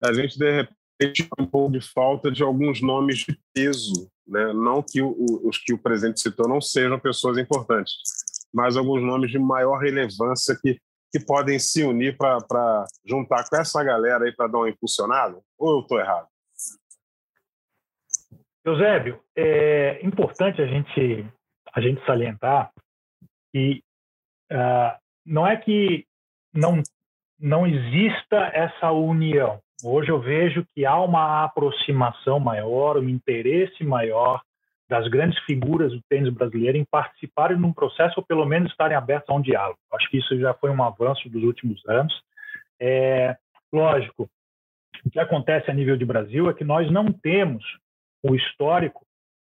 [0.03, 4.09] a gente, de repente, um pouco de falta de alguns nomes de peso.
[4.27, 4.51] Né?
[4.53, 5.15] Não que o,
[5.47, 7.93] os que o presidente citou não sejam pessoas importantes,
[8.53, 10.79] mas alguns nomes de maior relevância que,
[11.11, 15.37] que podem se unir para juntar com essa galera aí para dar uma impulsionada?
[15.57, 16.27] Ou eu estou errado?
[18.63, 21.25] Eusébio, é importante a gente,
[21.73, 22.71] a gente salientar
[23.51, 23.83] que
[24.51, 26.05] uh, não é que
[26.53, 26.81] não,
[27.39, 29.59] não exista essa união.
[29.83, 34.41] Hoje eu vejo que há uma aproximação maior, um interesse maior
[34.91, 39.29] das grandes figuras do tênis brasileiro em participarem num processo ou pelo menos estarem abertos
[39.29, 39.79] a um diálogo.
[39.93, 42.13] Acho que isso já foi um avanço dos últimos anos.
[42.77, 43.37] É,
[43.71, 44.29] lógico,
[45.05, 47.63] o que acontece a nível de Brasil é que nós não temos
[48.21, 49.05] o histórico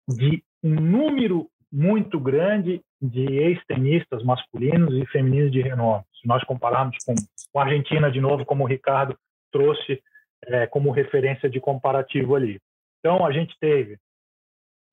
[0.09, 6.03] de um número muito grande de ex-tenistas masculinos e femininos de renome.
[6.18, 7.14] Se nós compararmos com,
[7.53, 9.14] com a Argentina, de novo, como o Ricardo
[9.53, 10.03] trouxe
[10.47, 12.59] é, como referência de comparativo ali.
[13.01, 13.99] Então, a gente teve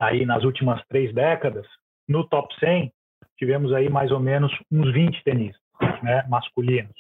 [0.06, 1.66] aí nas últimas três décadas,
[2.08, 2.92] no top 100,
[3.38, 5.62] tivemos aí mais ou menos uns 20 tenistas
[6.02, 6.96] né, masculinos.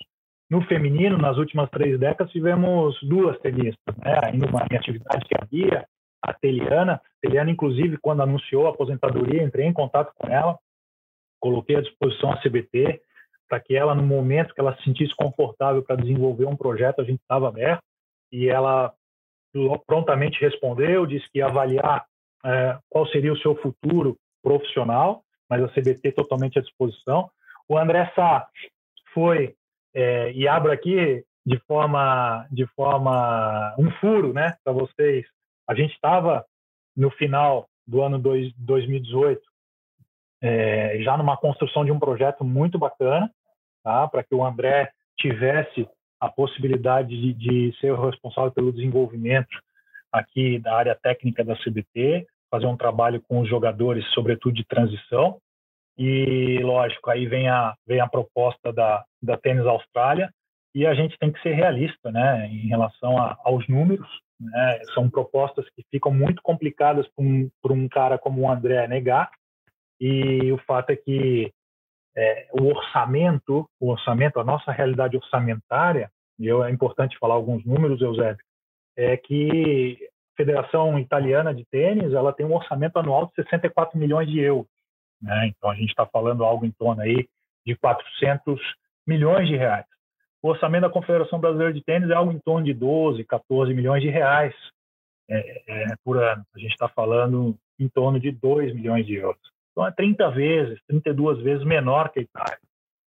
[0.49, 5.85] No feminino, nas últimas três décadas, tivemos duas tenistas, né, ainda uma atividade que havia,
[6.21, 7.01] a Teliana.
[7.21, 10.57] Teliana, inclusive, quando anunciou a aposentadoria, entrei em contato com ela,
[11.39, 13.01] coloquei à disposição a CBT,
[13.49, 17.03] para que ela, no momento que ela se sentisse confortável para desenvolver um projeto, a
[17.03, 17.83] gente estava aberto,
[18.31, 18.93] e ela
[19.85, 22.05] prontamente respondeu, disse que ia avaliar
[22.45, 27.29] é, qual seria o seu futuro profissional, mas a CBT totalmente à disposição.
[27.67, 28.47] O André Sá
[29.13, 29.55] foi,
[29.93, 35.25] é, e abro aqui de forma, de forma um furo né, para vocês,
[35.67, 36.45] a gente estava
[36.95, 39.41] no final do ano dois, 2018
[40.43, 43.31] é, já numa construção de um projeto muito bacana,
[43.81, 44.05] tá?
[44.09, 45.87] para que o André tivesse
[46.19, 49.57] a possibilidade de, de, ser o responsável pelo desenvolvimento
[50.11, 55.39] aqui da área técnica da CBT, fazer um trabalho com os jogadores, sobretudo de transição.
[55.97, 60.31] E, lógico, aí vem a, vem a proposta da, da Tênis Austrália,
[60.75, 64.07] e a gente tem que ser realista né, em relação a, aos números.
[64.39, 64.81] Né?
[64.93, 69.31] São propostas que ficam muito complicadas para um, um cara como o André negar.
[69.99, 71.51] E o fato é que
[72.15, 77.65] é, o orçamento, o orçamento, a nossa realidade orçamentária, e eu, é importante falar alguns
[77.65, 78.43] números, Eusébio,
[78.95, 79.97] é que
[80.35, 84.67] Federação Italiana de Tênis ela tem um orçamento anual de 64 milhões de euros.
[85.21, 85.47] Né?
[85.47, 87.27] Então a gente está falando algo em torno aí
[87.65, 88.59] de 400
[89.07, 89.85] milhões de reais.
[90.41, 94.01] O orçamento da Confederação Brasileira de Tênis é algo em torno de 12, 14 milhões
[94.01, 94.53] de reais
[95.29, 96.43] é, é, por ano.
[96.53, 99.41] A gente está falando em torno de 2 milhões de euros.
[99.71, 102.59] Então é 30 vezes, 32 vezes menor que a Itália.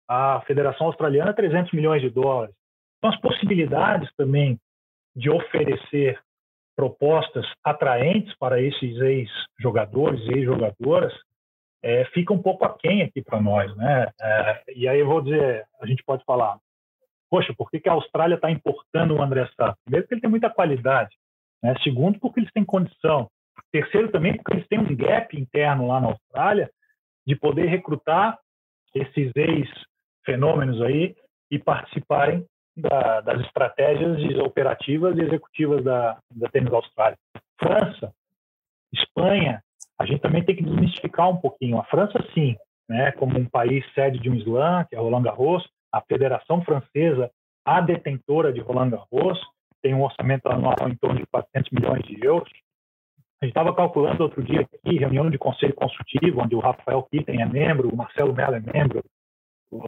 [0.08, 2.54] A Federação Australiana é 300 milhões de dólares.
[2.98, 4.60] Então as possibilidades também
[5.16, 6.20] de oferecer
[6.76, 11.14] propostas atraentes para esses ex-jogadores e ex-jogadoras
[11.84, 14.08] é, fica um pouco aquém aqui para nós, né?
[14.22, 16.58] É, e aí eu vou dizer, a gente pode falar,
[17.30, 19.76] poxa, por que, que a Austrália está importando o André Sá?
[19.84, 21.16] Primeiro, porque ele tem muita qualidade.
[21.62, 21.74] Né?
[21.84, 23.30] Segundo, porque eles têm condição.
[23.72, 26.70] Terceiro, também, porque eles têm um gap interno lá na Austrália
[27.26, 28.38] de poder recrutar
[28.94, 31.16] esses ex-fenômenos aí
[31.50, 32.46] e participarem
[32.76, 37.18] da, das estratégias operativas e executivas da, da Tênis Austrália.
[37.60, 38.14] França,
[38.94, 39.64] Espanha,
[40.00, 41.80] a gente também tem que desmistificar um pouquinho.
[41.80, 42.56] A França, sim,
[42.90, 47.30] né, como um país sede de um slam, que é Roland Garros, a Federação Francesa,
[47.66, 49.40] a detentora de Roland Garros,
[49.82, 52.52] tem um orçamento anual em torno de 400 milhões de euros.
[53.42, 57.42] A gente estava calculando outro dia aqui, reunião de conselho consultivo, onde o Rafael Kitten
[57.42, 59.04] é membro, o Marcelo Mello é membro,
[59.72, 59.82] o,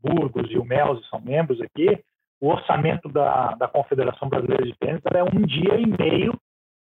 [0.00, 1.98] Burgos e o Melzi são membros aqui.
[2.40, 6.38] O orçamento da, da Confederação Brasileira de Tênis é um dia e meio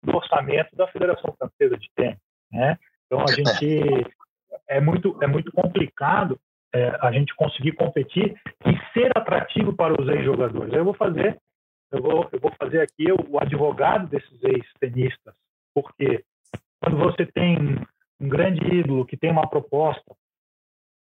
[0.03, 2.19] do orçamento da Federação Francesa de Tênis.
[2.51, 2.77] Né?
[3.05, 4.05] Então, a gente
[4.67, 6.39] é muito, é muito complicado
[6.73, 8.35] é, a gente conseguir competir
[8.65, 10.73] e ser atrativo para os ex-jogadores.
[10.73, 11.39] Eu vou fazer,
[11.91, 15.35] eu vou, eu vou fazer aqui o advogado desses ex-tenistas,
[15.73, 16.23] porque
[16.81, 17.77] quando você tem
[18.19, 20.15] um grande ídolo que tem uma proposta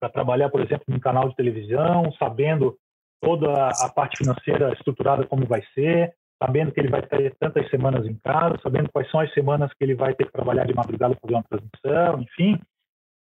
[0.01, 2.77] para trabalhar, por exemplo, num canal de televisão, sabendo
[3.23, 6.13] toda a parte financeira estruturada como vai ser,
[6.43, 9.85] sabendo que ele vai ter tantas semanas em casa, sabendo quais são as semanas que
[9.85, 12.61] ele vai ter que trabalhar de madrugada para fazer uma transmissão, enfim,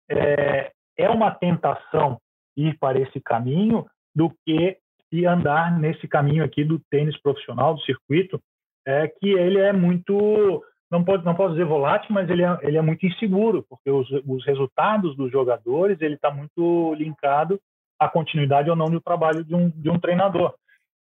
[0.09, 2.19] é, é uma tentação
[2.57, 4.77] ir para esse caminho do que
[5.11, 8.41] e andar nesse caminho aqui do tênis profissional, do circuito,
[8.85, 12.77] é que ele é muito não pode não posso dizer volátil, mas ele é, ele
[12.77, 17.59] é muito inseguro, porque os, os resultados dos jogadores ele está muito linkado
[18.01, 20.53] à continuidade ou não do trabalho de um, de um treinador.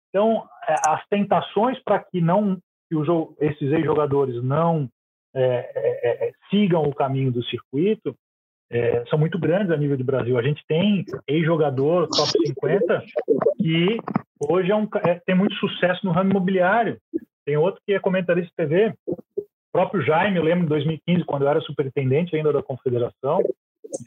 [0.09, 4.87] Então, é, as tentações para que não que o, esses ex-jogadores não
[5.33, 8.13] é, é, é, sigam o caminho do circuito
[8.69, 10.37] é, são muito grandes a nível de Brasil.
[10.37, 13.03] A gente tem ex-jogador top 50
[13.57, 13.97] que
[14.39, 14.87] hoje é um,
[15.25, 16.97] tem muito sucesso no ramo imobiliário.
[17.45, 19.17] Tem outro que é comentarista de TV, o
[19.71, 23.39] próprio Jaime, eu lembro em 2015, quando eu era superintendente ainda da Confederação,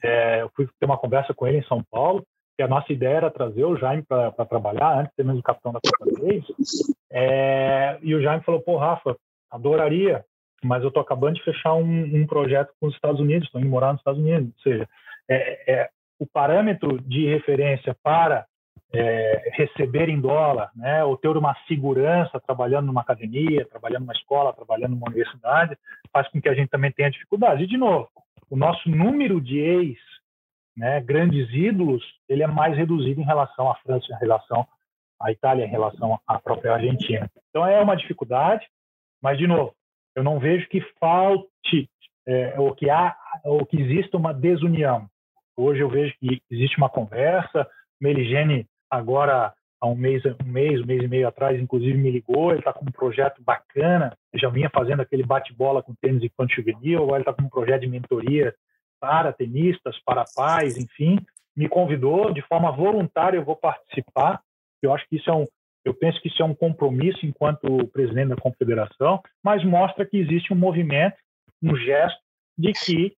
[0.02, 2.24] é, eu fui ter uma conversa com ele em São Paulo,
[2.56, 5.72] que a nossa ideia era trazer o Jaime para trabalhar, antes de ser mesmo capitão
[5.72, 6.44] da Copa 3.
[7.10, 9.16] É, e o Jaime falou, pô, Rafa,
[9.50, 10.24] adoraria,
[10.62, 13.70] mas eu estou acabando de fechar um, um, projeto com os Estados Unidos, estou indo
[13.70, 14.52] morar nos Estados Unidos.
[14.56, 14.88] Ou seja,
[15.28, 18.46] é, é o parâmetro de referência para
[18.92, 24.52] é, receber em dólar, né, ou ter uma segurança trabalhando numa academia, trabalhando numa escola,
[24.52, 25.76] trabalhando numa universidade,
[26.12, 27.64] faz com que a gente também tenha dificuldade.
[27.64, 28.08] E, de novo,
[28.48, 29.98] o nosso número de ex,
[30.76, 34.66] né, grandes ídolos, ele é mais reduzido em relação à França, em relação
[35.20, 37.30] à Itália, em relação à própria Argentina.
[37.50, 38.66] Então, é uma dificuldade,
[39.22, 39.74] mas, de novo,
[40.14, 41.88] eu não vejo que falte
[42.26, 45.08] é, ou que há ou que exista uma desunião.
[45.56, 47.66] Hoje eu vejo que existe uma conversa.
[48.00, 52.50] Meligene agora há um mês, um mês, um mês e meio atrás, inclusive me ligou.
[52.50, 54.16] Ele está com um projeto bacana.
[54.32, 57.02] Eu já vinha fazendo aquele bate-bola com tênis infantil juvenil.
[57.02, 58.54] Agora ele está com um projeto de mentoria
[59.04, 61.18] para tenistas, para pais, enfim.
[61.54, 63.36] Me convidou de forma voluntária.
[63.36, 64.40] Eu vou participar.
[64.82, 65.44] Eu acho que isso é um,
[65.84, 70.54] eu penso que isso é um compromisso enquanto presidente da confederação, mas mostra que existe
[70.54, 71.16] um movimento,
[71.62, 72.18] um gesto
[72.56, 73.14] de que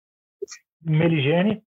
[0.83, 1.61] o Meligene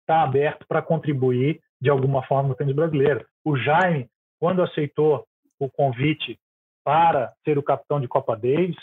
[0.00, 3.26] está aberto para contribuir de alguma forma no tênis brasileiro.
[3.44, 4.08] O Jaime,
[4.40, 5.26] quando aceitou
[5.58, 6.38] o convite
[6.82, 8.76] para ser o capitão de Copa Davis,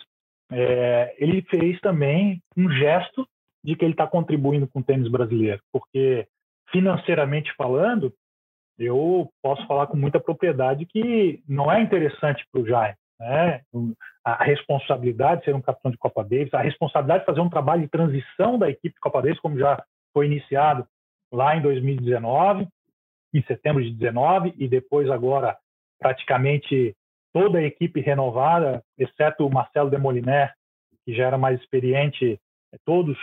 [0.51, 3.27] é, ele fez também um gesto
[3.63, 6.27] de que ele está contribuindo com o tênis brasileiro, porque
[6.71, 8.13] financeiramente falando,
[8.77, 12.95] eu posso falar com muita propriedade que não é interessante para o Jaime.
[13.19, 13.61] Né?
[14.23, 17.81] A responsabilidade de ser um capitão de Copa Davis, a responsabilidade de fazer um trabalho
[17.81, 19.83] de transição da equipe de Copa Davis, como já
[20.13, 20.87] foi iniciado
[21.31, 22.67] lá em 2019,
[23.33, 25.57] em setembro de 19 e depois agora
[25.99, 26.95] praticamente
[27.33, 30.53] toda a equipe renovada, exceto o Marcelo Demoliner,
[31.05, 32.39] que já era mais experiente,
[32.85, 33.17] todos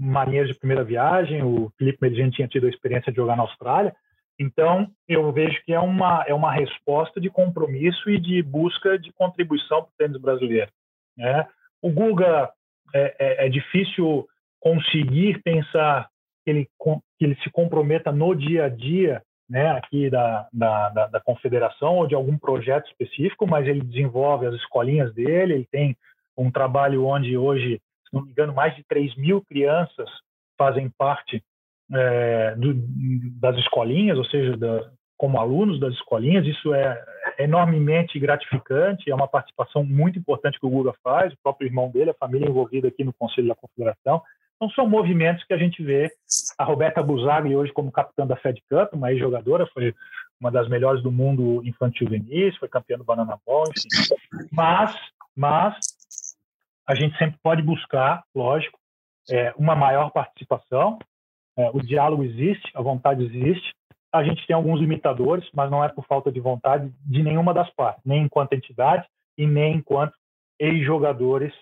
[0.00, 3.94] marinheiros de primeira viagem, o Felipe Medellín tinha tido a experiência de jogar na Austrália,
[4.38, 9.12] então eu vejo que é uma, é uma resposta de compromisso e de busca de
[9.12, 10.70] contribuição para o tênis brasileiro.
[11.16, 11.46] Né?
[11.82, 12.50] O Guga
[12.94, 14.26] é, é, é difícil
[14.58, 16.08] conseguir pensar
[16.44, 16.68] que ele,
[17.18, 21.96] que ele se comprometa no dia a dia né, aqui da, da, da, da, confederação
[21.96, 25.96] ou de algum projeto específico, mas ele desenvolve as escolinhas dele, ele tem
[26.38, 27.80] um trabalho onde hoje,
[28.10, 30.08] se não me engano, mais de 3 mil crianças
[30.58, 31.42] fazem parte
[31.92, 32.74] é, do,
[33.40, 37.04] das escolinhas, ou seja, da, como alunos das escolinhas, isso é
[37.38, 42.10] enormemente gratificante, é uma participação muito importante que o Guga faz, o próprio irmão dele,
[42.10, 44.22] a família envolvida aqui no Conselho da Confederação,
[44.60, 46.12] então, são movimentos que a gente vê.
[46.58, 49.94] A Roberta Buzagli, hoje, como capitã da Fed Cup, uma ex-jogadora, foi
[50.38, 53.88] uma das melhores do mundo infantil juvenis, foi campeã do Banana Ball, enfim.
[54.52, 54.94] Mas,
[55.34, 55.78] mas
[56.90, 58.76] a gente sempre pode buscar, lógico,
[59.30, 60.98] é, uma maior participação.
[61.56, 63.72] É, o diálogo existe, a vontade existe.
[64.12, 67.70] A gente tem alguns limitadores, mas não é por falta de vontade de nenhuma das
[67.74, 69.06] partes, nem enquanto entidade
[69.38, 70.14] e nem enquanto
[70.58, 71.54] ex-jogadores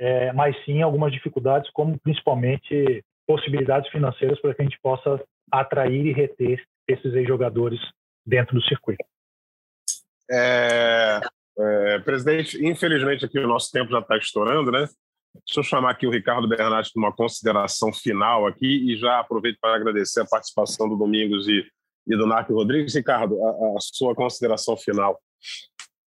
[0.00, 6.06] é, mas sim algumas dificuldades, como principalmente possibilidades financeiras para que a gente possa atrair
[6.06, 7.78] e reter esses ex-jogadores
[8.26, 9.04] dentro do circuito.
[10.28, 11.20] É,
[11.58, 14.86] é, presidente, infelizmente aqui o nosso tempo já está estourando, né?
[15.46, 19.58] Deixa eu chamar aqui o Ricardo Bernardi para uma consideração final aqui e já aproveito
[19.60, 21.64] para agradecer a participação do Domingos e,
[22.06, 22.94] e do Narco Rodrigues.
[22.94, 25.18] Ricardo, a, a sua consideração final.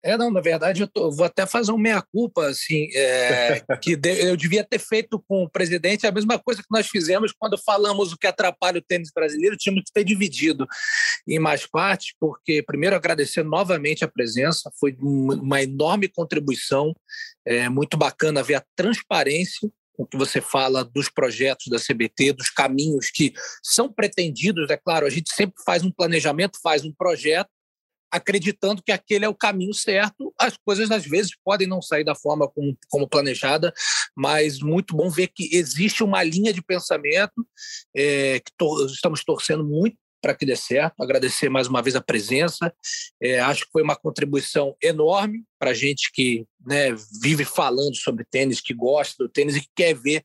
[0.03, 4.27] É, não, na verdade, eu tô, vou até fazer um meia-culpa, assim, é, que de,
[4.27, 8.13] eu devia ter feito com o presidente a mesma coisa que nós fizemos quando falamos
[8.13, 10.67] o que atrapalha o tênis brasileiro, tínhamos que ter dividido
[11.27, 16.93] em mais partes, porque, primeiro, agradecer novamente a presença, foi uma enorme contribuição,
[17.45, 22.51] é, muito bacana ver a transparência com que você fala dos projetos da CBT, dos
[22.51, 23.33] caminhos que
[23.63, 27.49] são pretendidos, é claro, a gente sempre faz um planejamento, faz um projeto,
[28.11, 30.33] acreditando que aquele é o caminho certo.
[30.39, 33.73] As coisas, às vezes, podem não sair da forma como, como planejada,
[34.15, 37.45] mas muito bom ver que existe uma linha de pensamento
[37.95, 41.01] é, que to estamos torcendo muito para que dê certo.
[41.01, 42.73] Agradecer mais uma vez a presença.
[43.21, 48.61] É, acho que foi uma contribuição enorme para gente que né, vive falando sobre tênis,
[48.61, 50.23] que gosta do tênis e que quer ver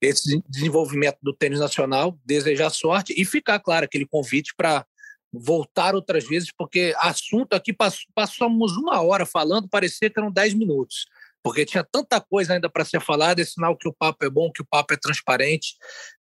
[0.00, 2.18] esse desenvolvimento do tênis nacional.
[2.24, 4.86] Desejar sorte e ficar, claro, aquele convite para
[5.32, 7.74] voltar outras vezes, porque assunto aqui
[8.14, 11.06] passamos uma hora falando, parecia que eram dez minutos
[11.42, 14.50] porque tinha tanta coisa ainda para ser falada, é sinal que o papo é bom,
[14.52, 15.74] que o papo é transparente.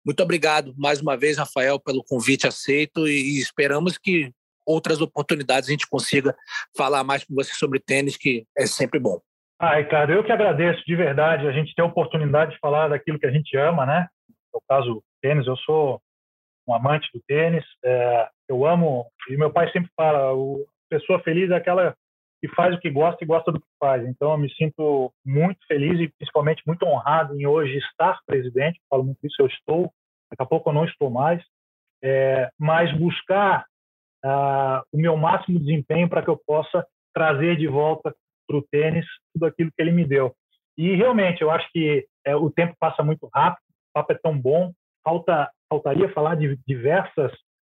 [0.04, 4.32] Muito obrigado mais uma vez, Rafael, pelo convite aceito e esperamos que
[4.66, 6.34] outras oportunidades a gente consiga
[6.76, 9.20] falar mais com você sobre tênis, que é sempre bom.
[9.58, 13.18] Ah, Ricardo, eu que agradeço de verdade a gente ter a oportunidade de falar daquilo
[13.18, 14.06] que a gente ama, né?
[14.54, 16.00] No caso, tênis, eu sou
[16.66, 21.50] um amante do tênis, é, eu amo, e meu pai sempre fala, o pessoa feliz
[21.50, 21.94] é aquela
[22.42, 24.04] que faz o que gosta e gosta do que faz.
[24.06, 28.80] Então, eu me sinto muito feliz e principalmente muito honrado em hoje estar presidente.
[28.88, 29.92] Falo muito isso, eu estou.
[30.30, 31.42] Daqui a pouco eu não estou mais.
[32.02, 33.66] É, mas buscar
[34.24, 36.84] ah, o meu máximo desempenho para que eu possa
[37.14, 38.14] trazer de volta
[38.48, 40.34] para o tênis tudo aquilo que ele me deu.
[40.78, 44.36] E realmente, eu acho que é, o tempo passa muito rápido, o papo é tão
[44.36, 44.72] bom,
[45.04, 47.32] falta, faltaria falar de diversas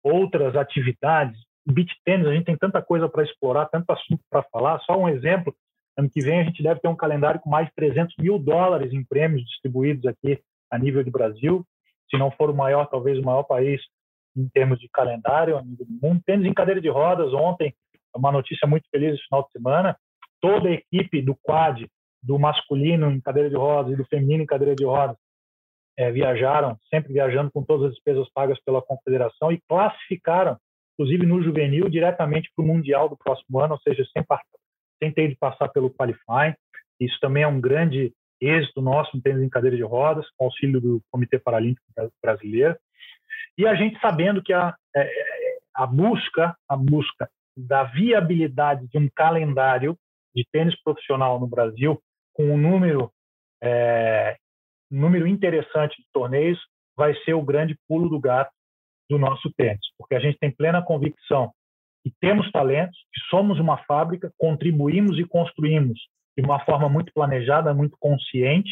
[0.03, 4.81] outras atividades, beat tênis, a gente tem tanta coisa para explorar, tanto assunto para falar.
[4.81, 5.55] Só um exemplo,
[5.97, 8.93] ano que vem a gente deve ter um calendário com mais de 300 mil dólares
[8.93, 10.41] em prêmios distribuídos aqui
[10.71, 11.65] a nível de Brasil.
[12.11, 13.81] Se não for o maior, talvez o maior país
[14.37, 16.23] em termos de calendário a nível do mundo.
[16.25, 17.75] Tênis em cadeira de rodas ontem,
[18.15, 19.97] uma notícia muito feliz esse final de semana.
[20.41, 21.87] Toda a equipe do quad,
[22.23, 25.17] do masculino em cadeira de rodas e do feminino em cadeira de rodas,
[26.01, 30.57] é, viajaram, sempre viajando com todas as despesas pagas pela confederação e classificaram
[31.01, 34.23] inclusive no juvenil, diretamente para o Mundial do próximo ano, ou seja, sem,
[35.03, 36.55] sem ter de passar pelo qualifying.
[37.01, 40.79] Isso também é um grande êxito nosso no tênis em cadeira de rodas, com auxílio
[40.79, 41.87] do Comitê Paralímpico
[42.23, 42.77] Brasileiro.
[43.57, 45.11] E a gente sabendo que a, é,
[45.75, 49.97] a busca, a busca da viabilidade de um calendário
[50.35, 51.99] de tênis profissional no Brasil,
[52.35, 53.11] com um número,
[53.63, 54.37] é,
[54.91, 56.59] número interessante de torneios,
[56.97, 58.51] vai ser o grande pulo do gato
[59.09, 61.53] do nosso tênis, porque a gente tem plena convicção
[62.03, 65.99] que temos talentos, que somos uma fábrica, contribuímos e construímos
[66.37, 68.71] de uma forma muito planejada, muito consciente,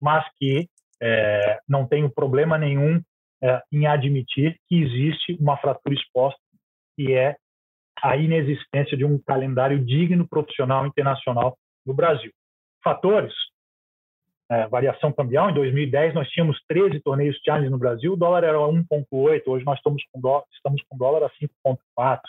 [0.00, 0.68] mas que
[1.02, 3.02] é, não tenho problema nenhum
[3.42, 6.40] é, em admitir que existe uma fratura exposta,
[6.96, 7.36] que é
[8.02, 12.32] a inexistência de um calendário digno profissional internacional no Brasil.
[12.82, 13.34] Fatores
[14.50, 15.50] é, variação cambial.
[15.50, 19.78] Em 2010, nós tínhamos 13 torneios challenge no Brasil, o dólar era 1,8, hoje nós
[19.78, 22.20] estamos com dólar, estamos com dólar a 5,4.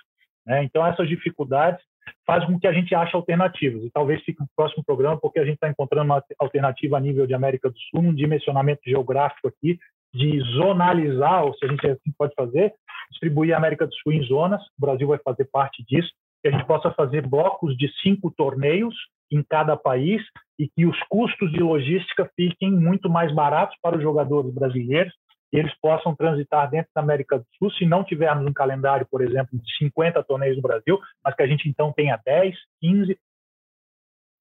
[0.46, 0.64] Né?
[0.64, 1.84] Então, essas dificuldades
[2.26, 3.84] fazem com que a gente ache alternativas.
[3.84, 7.26] E talvez fique no próximo programa, porque a gente está encontrando uma alternativa a nível
[7.26, 9.80] de América do Sul, um dimensionamento geográfico aqui,
[10.14, 12.74] de zonalizar, ou se a gente assim pode fazer,
[13.10, 16.12] distribuir a América do Sul em zonas, o Brasil vai fazer parte disso,
[16.42, 18.94] que a gente possa fazer blocos de cinco torneios
[19.32, 20.22] em cada país
[20.60, 25.14] e que os custos de logística fiquem muito mais baratos para os jogadores brasileiros
[25.54, 29.22] e eles possam transitar dentro da América do Sul, se não tivermos um calendário, por
[29.22, 33.20] exemplo, de 50 torneios no Brasil, mas que a gente então tenha 10, 15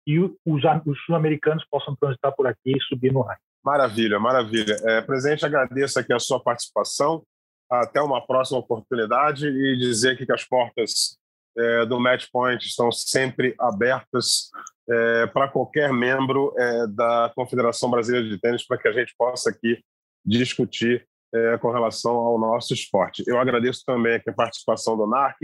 [0.08, 0.34] e os,
[0.86, 3.42] os sul-americanos possam transitar por aqui e subir no ranking.
[3.64, 4.76] Maravilha, maravilha.
[4.84, 7.24] É, presidente, agradeço aqui a sua participação.
[7.70, 11.18] Até uma próxima oportunidade e dizer que as portas
[11.58, 14.52] é, do Match Point estão sempre abertas
[14.90, 19.50] é, para qualquer membro é, da Confederação Brasileira de Tênis para que a gente possa
[19.50, 19.80] aqui
[20.26, 23.24] discutir é, com relação ao nosso esporte.
[23.28, 25.38] Eu agradeço também a participação do NARC,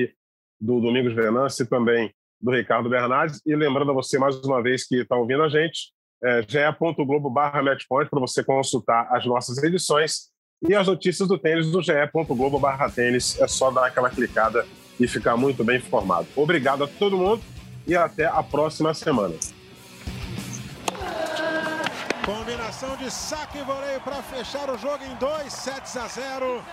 [0.59, 3.41] do Domingos Venâncio e também do Ricardo Bernardes.
[3.45, 5.91] E lembrando a você, mais uma vez, que está ouvindo a gente,
[6.23, 10.29] é, ge.globo para você consultar as nossas edições
[10.67, 13.39] e as notícias do tênis do ge.globo barra tênis.
[13.41, 14.65] É só dar aquela clicada
[14.99, 16.27] e ficar muito bem informado.
[16.35, 17.41] Obrigado a todo mundo
[17.87, 19.35] e até a próxima semana.
[22.25, 26.63] Combinação de saque e voleio para fechar o jogo em 2 sets a 0.